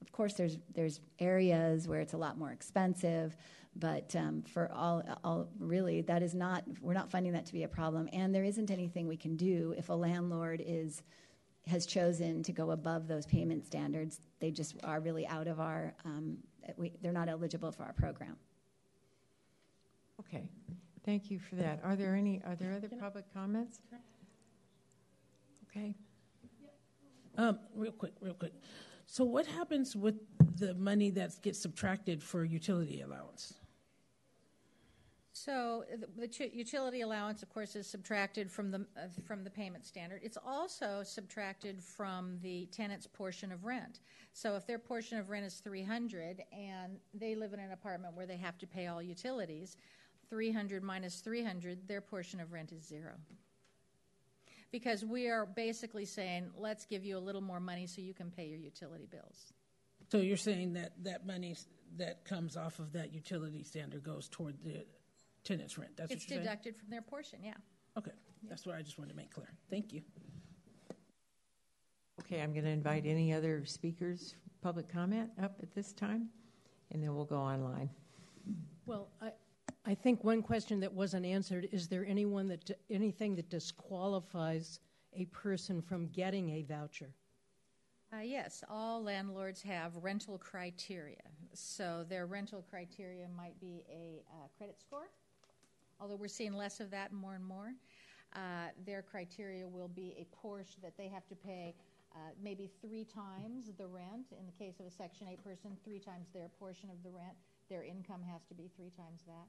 [0.00, 3.36] of course, there's there's areas where it's a lot more expensive,
[3.76, 7.64] but um, for all, all really, that is not we're not finding that to be
[7.64, 8.08] a problem.
[8.12, 11.02] And there isn't anything we can do if a landlord is
[11.66, 14.20] has chosen to go above those payment standards.
[14.40, 15.94] They just are really out of our.
[16.04, 16.38] Um,
[16.76, 18.36] we, they're not eligible for our program.
[20.20, 20.48] Okay,
[21.04, 21.80] thank you for that.
[21.82, 23.80] Are there any, are there other public comments?
[25.68, 25.94] Okay.
[27.38, 28.52] Um, real quick, real quick.
[29.06, 30.16] So what happens with
[30.58, 33.54] the money that gets subtracted for utility allowance?
[35.44, 39.84] So the, the utility allowance, of course, is subtracted from the uh, from the payment
[39.84, 40.20] standard.
[40.22, 43.98] It's also subtracted from the tenant's portion of rent.
[44.32, 48.26] So if their portion of rent is 300 and they live in an apartment where
[48.26, 49.76] they have to pay all utilities,
[50.30, 53.14] 300 minus 300, their portion of rent is zero.
[54.70, 58.30] Because we are basically saying, let's give you a little more money so you can
[58.30, 59.52] pay your utility bills.
[60.10, 61.56] So you're saying that that money
[61.96, 64.86] that comes off of that utility standard goes toward the
[65.44, 65.96] tenant's rent.
[65.96, 67.40] That's it's deducted from their portion.
[67.42, 67.54] Yeah.
[67.98, 68.12] Okay,
[68.48, 69.52] that's what I just wanted to make clear.
[69.70, 70.02] Thank you.
[72.20, 76.28] Okay, I'm going to invite any other speakers, public comment up at this time,
[76.90, 77.90] and then we'll go online.
[78.86, 79.32] Well, I,
[79.84, 84.80] I think one question that wasn't answered is there anyone that anything that disqualifies
[85.14, 87.10] a person from getting a voucher?
[88.12, 91.22] Uh, yes, all landlords have rental criteria.
[91.54, 95.08] So their rental criteria might be a uh, credit score,
[96.02, 97.72] although we're seeing less of that more and more.
[98.34, 101.74] Uh, their criteria will be a portion that they have to pay
[102.14, 104.32] uh, maybe three times the rent.
[104.38, 107.36] In the case of a Section 8 person, three times their portion of the rent.
[107.70, 109.46] Their income has to be three times that.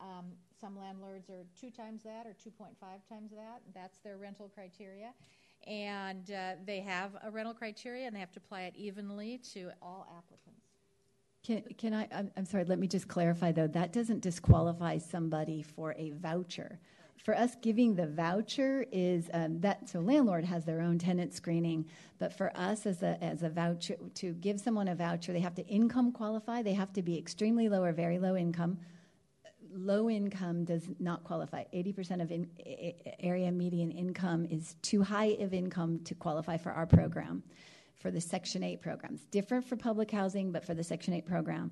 [0.00, 2.70] Um, some landlords are two times that or 2.5
[3.08, 3.60] times that.
[3.74, 5.12] That's their rental criteria.
[5.66, 9.70] And uh, they have a rental criteria and they have to apply it evenly to
[9.82, 10.69] all applicants.
[11.42, 12.06] Can, can I?
[12.12, 13.66] I'm, I'm sorry, let me just clarify though.
[13.66, 16.78] That doesn't disqualify somebody for a voucher.
[17.16, 21.86] For us, giving the voucher is um, that so landlord has their own tenant screening,
[22.18, 25.54] but for us as a as a voucher to give someone a voucher, they have
[25.54, 26.62] to income qualify.
[26.62, 28.78] They have to be extremely low or very low income
[29.72, 31.64] low income does not qualify.
[31.72, 32.48] 80% of in,
[33.20, 37.42] area median income is too high of income to qualify for our program,
[38.00, 39.20] for the Section 8 programs.
[39.30, 41.70] Different for public housing, but for the Section 8 program.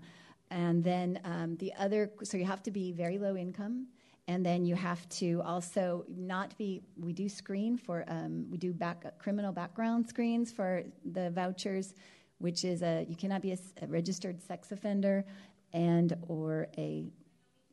[0.50, 3.88] And then um, the other, so you have to be very low income.
[4.28, 8.72] And then you have to also not be, we do screen for, um, we do
[8.72, 11.94] back, criminal background screens for the vouchers,
[12.38, 15.24] which is a, you cannot be a, a registered sex offender
[15.72, 17.10] and or a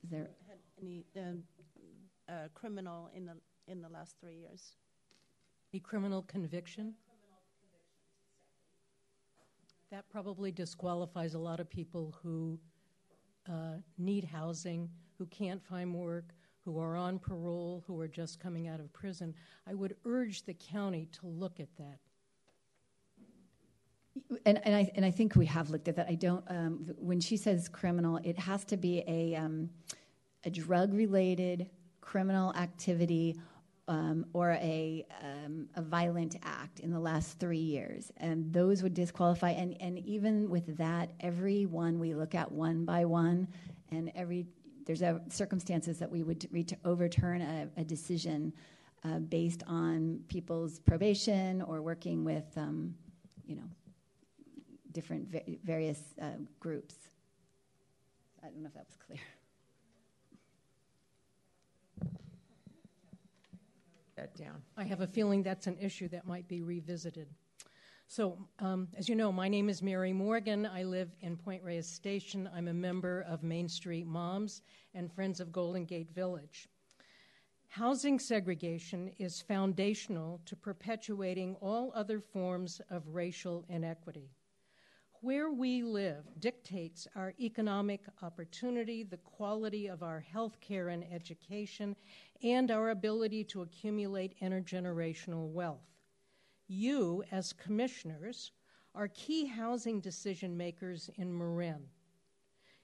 [0.04, 1.44] is there had any um,
[2.30, 3.34] uh, criminal in the
[3.68, 4.76] in the last three years?
[5.74, 6.94] A criminal conviction.
[9.96, 12.60] That probably disqualifies a lot of people who
[13.50, 16.34] uh, need housing, who can't find work,
[16.66, 19.34] who are on parole, who are just coming out of prison.
[19.66, 22.00] I would urge the county to look at that.
[24.46, 26.08] and, and I and I think we have looked at that.
[26.10, 26.44] I don't.
[26.50, 29.70] Um, when she says criminal, it has to be a um,
[30.44, 31.70] a drug related
[32.02, 33.40] criminal activity
[33.88, 38.94] um, or a um, a violent act in the last three years, and those would
[38.94, 39.52] disqualify.
[39.52, 43.48] And and even with that, every one we look at one by one,
[43.92, 44.48] and every
[44.86, 48.54] there's a, circumstances that we would ret- overturn a, a decision
[49.04, 52.96] uh, based on people's probation or working with, um,
[53.46, 53.70] you know,
[54.92, 56.26] different va- various uh,
[56.60, 56.96] groups.
[58.44, 59.20] I don't know if that was clear.
[64.16, 64.62] That down.
[64.78, 67.28] I have a feeling that's an issue that might be revisited.
[68.08, 70.66] So, um, as you know, my name is Mary Morgan.
[70.66, 72.50] I live in Point Reyes Station.
[72.56, 74.62] I'm a member of Main Street Moms
[74.94, 76.70] and Friends of Golden Gate Village.
[77.68, 84.30] Housing segregation is foundational to perpetuating all other forms of racial inequity.
[85.26, 91.96] Where we live dictates our economic opportunity, the quality of our health care and education,
[92.44, 95.90] and our ability to accumulate intergenerational wealth.
[96.68, 98.52] You, as commissioners,
[98.94, 101.88] are key housing decision makers in Marin.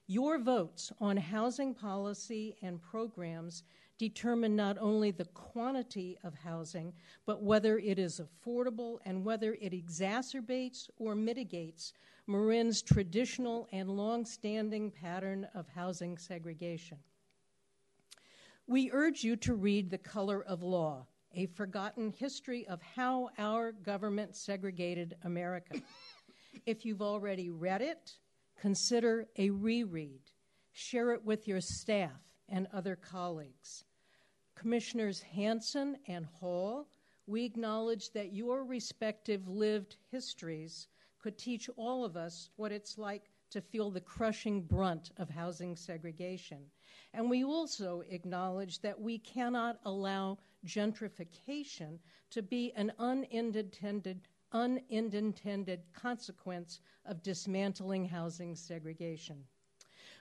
[0.08, 3.62] Your votes on housing policy and programs
[3.98, 6.92] determine not only the quantity of housing,
[7.24, 11.92] but whether it is affordable and whether it exacerbates or mitigates
[12.26, 16.98] Marin's traditional and long-standing pattern of housing segregation.
[18.68, 23.72] We urge you to read The Color of Law, a forgotten history of how our
[23.72, 25.80] government segregated America.
[26.66, 28.12] if you've already read it,
[28.60, 30.20] consider a reread.
[30.72, 33.84] Share it with your staff and other colleagues.
[34.54, 36.86] Commissioners Hansen and Hall,
[37.26, 40.86] we acknowledge that your respective lived histories
[41.22, 45.76] could teach all of us what it's like to feel the crushing brunt of housing
[45.76, 46.58] segregation.
[47.14, 51.98] And we also acknowledge that we cannot allow gentrification
[52.30, 54.20] to be an unintended,
[54.52, 59.44] unintended consequence of dismantling housing segregation.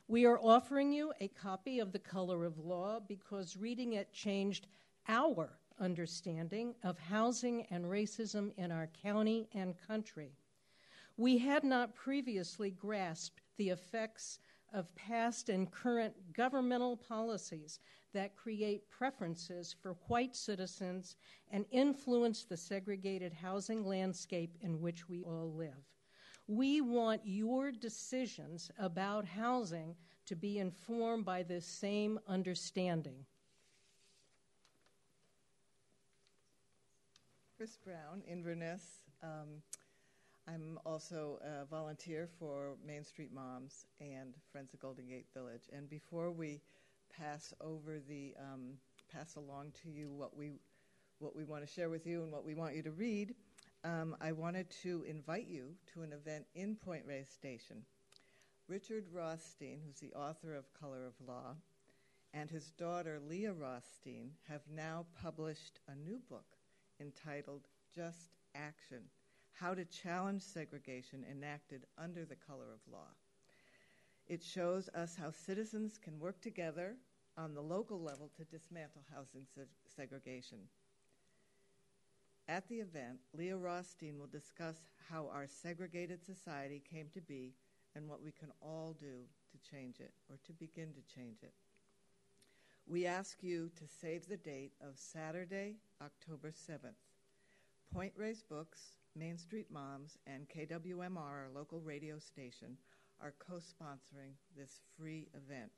[0.07, 4.67] We are offering you a copy of The Color of Law because reading it changed
[5.07, 10.33] our understanding of housing and racism in our county and country.
[11.17, 14.39] We had not previously grasped the effects
[14.73, 17.79] of past and current governmental policies
[18.13, 21.15] that create preferences for white citizens
[21.51, 25.85] and influence the segregated housing landscape in which we all live.
[26.47, 33.25] We want your decisions about housing to be informed by this same understanding.
[37.57, 39.03] Chris Brown, Inverness.
[39.21, 39.61] Um,
[40.53, 45.69] I'm also a volunteer for Main Street Moms and Friends of Golden Gate Village.
[45.71, 46.59] And before we
[47.15, 48.73] pass over the um,
[49.13, 50.51] pass along to you what we
[51.19, 53.33] what we want to share with you and what we want you to read,
[53.85, 57.83] um, I wanted to invite you to an event in Point Reyes Station.
[58.67, 61.55] Richard Rothstein, who's the author of Color of Law,
[62.33, 66.57] and his daughter Leah Rothstein have now published a new book
[66.99, 69.03] entitled Just Action
[69.59, 73.09] how to Challenge Segregation Enacted Under the Color of Law.
[74.27, 76.95] It shows us how citizens can work together
[77.37, 79.63] on the local level to dismantle housing se-
[79.95, 80.59] segregation.
[82.47, 84.77] At the event, Leah Rothstein will discuss
[85.09, 87.53] how our segregated society came to be
[87.95, 91.53] and what we can all do to change it or to begin to change it.
[92.87, 96.95] We ask you to save the date of Saturday, October 7th.
[97.93, 102.77] Point Reyes Books Main Street Moms and KWMR, our local radio station,
[103.19, 105.71] are co sponsoring this free event.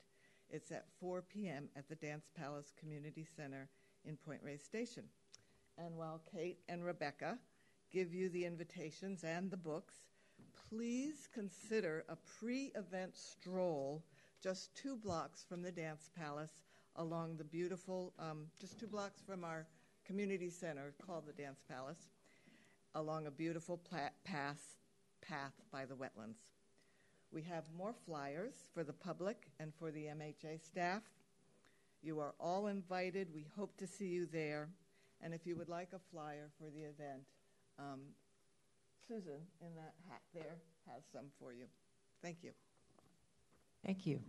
[0.50, 1.68] It's at 4 p.m.
[1.74, 3.68] at the Dance Palace Community Center
[4.04, 5.04] in Point Reyes Station.
[5.76, 7.38] And while Kate and Rebecca
[7.90, 9.94] give you the invitations and the books,
[10.68, 14.04] please consider a pre event stroll
[14.40, 16.62] just two blocks from the Dance Palace
[16.96, 19.66] along the beautiful, um, just two blocks from our
[20.06, 22.10] community center called the Dance Palace
[22.94, 23.80] along a beautiful
[24.24, 24.76] path,
[25.20, 26.52] path by the wetlands.
[27.32, 31.02] We have more flyers for the public and for the MHA staff.
[32.02, 33.28] You are all invited.
[33.34, 34.68] We hope to see you there.
[35.20, 37.22] And if you would like a flyer for the event,
[37.78, 38.00] um,
[39.08, 40.56] Susan in that hat there
[40.86, 41.64] has some for you.
[42.22, 42.50] Thank you.
[43.84, 44.20] Thank you.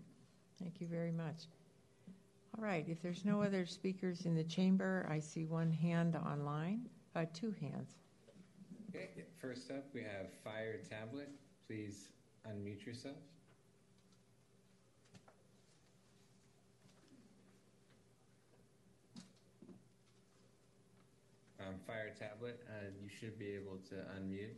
[0.59, 1.47] Thank you very much.
[2.57, 6.87] All right, if there's no other speakers in the chamber, I see one hand online,
[7.15, 7.95] uh, two hands.
[8.95, 11.29] Okay, first up, we have Fire Tablet.
[11.67, 12.07] Please
[12.47, 13.17] unmute yourself.
[21.59, 24.55] Um, Fire Tablet, uh, you should be able to unmute.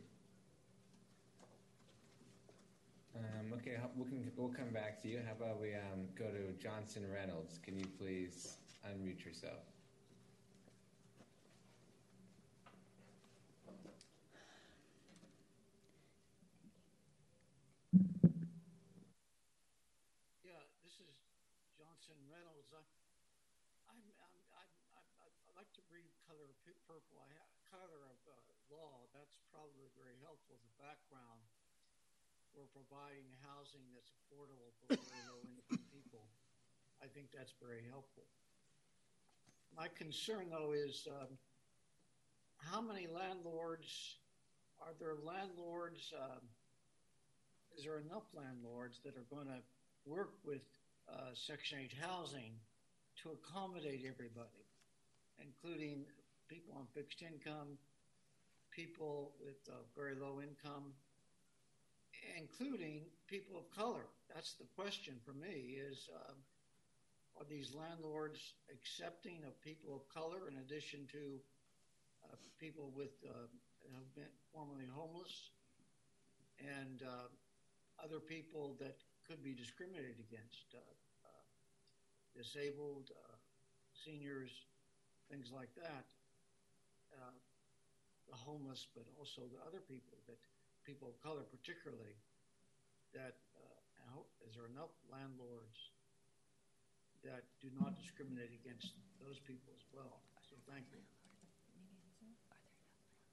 [3.16, 5.20] Um, okay, we can, we'll come back to you.
[5.26, 7.58] How about we um, go to Johnson Reynolds?
[7.64, 8.56] Can you please
[8.86, 9.58] unmute yourself?
[20.44, 21.14] Yeah, this is
[21.76, 22.72] Johnson Reynolds.
[22.72, 22.80] I,
[23.92, 27.20] I'm, I'm, I'm, I'm, I like to read color of pu- purple.
[27.20, 29.04] I have color of uh, law.
[29.16, 31.40] That's probably very helpful as a background
[32.52, 36.24] for providing housing that's affordable for very low income people.
[37.02, 38.26] I think that's very helpful.
[39.76, 41.38] My concern, though, is um,
[42.58, 44.18] how many landlords
[44.82, 46.12] are there landlords?
[46.16, 46.42] Um,
[47.76, 49.62] is there enough landlords that are going to
[50.04, 50.66] work with
[51.06, 52.52] uh, Section 8 housing
[53.22, 54.66] to accommodate everybody,
[55.38, 56.04] including
[56.48, 57.78] people on fixed income,
[58.78, 60.94] people with uh, very low income,
[62.38, 64.06] including people of color.
[64.32, 66.36] That's the question for me is um,
[67.34, 71.42] are these landlords accepting of people of color in addition to
[72.22, 73.50] uh, people with uh,
[73.98, 75.50] have been formerly homeless
[76.62, 77.26] and uh,
[77.98, 78.94] other people that
[79.26, 81.42] could be discriminated against, uh, uh,
[82.36, 83.34] disabled, uh,
[83.90, 84.50] seniors,
[85.30, 86.06] things like that.
[88.28, 90.36] The homeless, but also the other people that
[90.84, 92.16] people of color, particularly.
[93.12, 95.76] That uh, how, is there enough landlords
[97.24, 100.20] that do not discriminate against those people as well?
[100.48, 101.00] So thank you.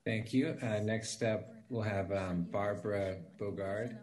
[0.03, 0.55] Thank you.
[0.61, 3.97] Uh, next up, we'll have um, Barbara Bogard.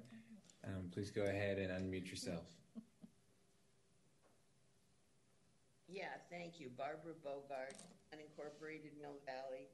[0.67, 2.45] Um, please go ahead and unmute yourself.
[5.89, 6.71] Yeah, thank you.
[6.77, 7.77] Barbara Bogart,
[8.15, 9.69] unincorporated Mill Valley.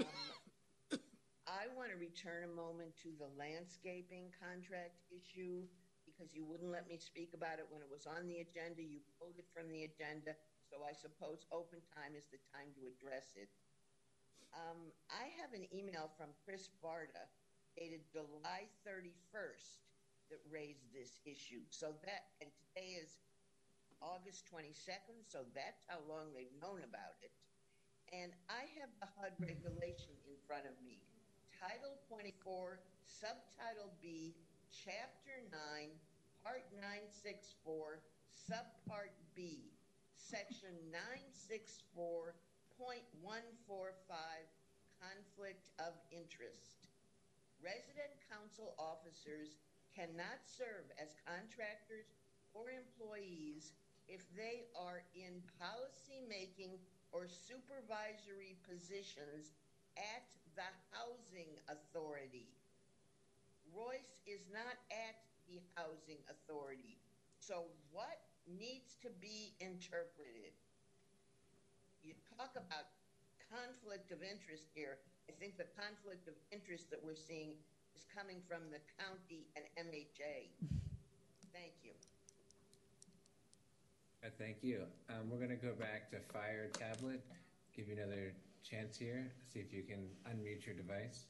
[1.46, 5.66] I want to return a moment to the landscaping contract issue
[6.06, 8.80] because you wouldn't let me speak about it when it was on the agenda.
[8.80, 10.36] You pulled it from the agenda,
[10.68, 13.48] so I suppose open time is the time to address it.
[14.52, 17.24] Um, I have an email from Chris Barta
[17.78, 19.80] dated July 31st
[20.30, 21.62] that raised this issue.
[21.70, 23.18] So that, and today is
[24.02, 27.30] August 22nd, so that's how long they've known about it.
[28.10, 30.98] And I have the HUD regulation in front of me.
[31.54, 34.34] Title 24, Subtitle B,
[34.74, 35.94] Chapter 9,
[36.42, 38.02] Part 964,
[38.34, 39.70] Subpart B,
[40.18, 40.74] Section
[41.54, 42.34] 964.145,
[44.98, 46.90] Conflict of Interest.
[47.62, 49.62] Resident council officers
[49.94, 52.10] cannot serve as contractors
[52.58, 53.78] or employees
[54.10, 56.74] if they are in policy making
[57.12, 59.54] or supervisory positions
[59.98, 60.22] at
[60.54, 62.48] the housing authority.
[63.70, 65.16] Royce is not at
[65.46, 66.98] the housing authority.
[67.38, 70.54] So, what needs to be interpreted?
[72.02, 72.90] You talk about
[73.50, 74.98] conflict of interest here.
[75.28, 77.54] I think the conflict of interest that we're seeing
[77.94, 80.50] is coming from the county and MHA.
[81.52, 81.92] Thank you.
[84.22, 84.82] Uh, thank you.
[85.08, 87.22] Um, we're going to go back to Fire Tablet.
[87.74, 88.32] Give you another
[88.62, 89.30] chance here.
[89.52, 91.24] See if you can unmute your device.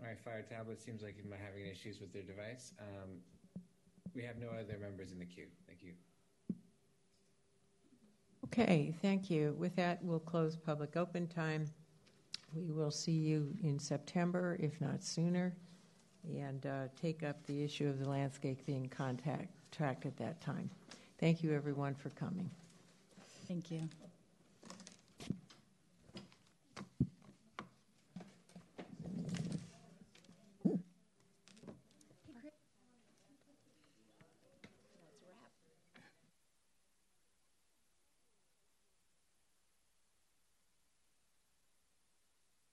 [0.00, 2.72] All right, Fire Tablet seems like you might having issues with their device.
[2.80, 3.10] Um,
[4.14, 5.46] we have no other members in the queue.
[5.68, 5.92] Thank you.
[8.46, 9.54] Okay, thank you.
[9.56, 11.66] With that, we'll close public open time.
[12.52, 15.54] We will see you in September, if not sooner,
[16.28, 20.68] and uh, take up the issue of the landscaping contact tract at that time.
[21.18, 22.50] Thank you, everyone, for coming.
[23.46, 23.88] Thank you.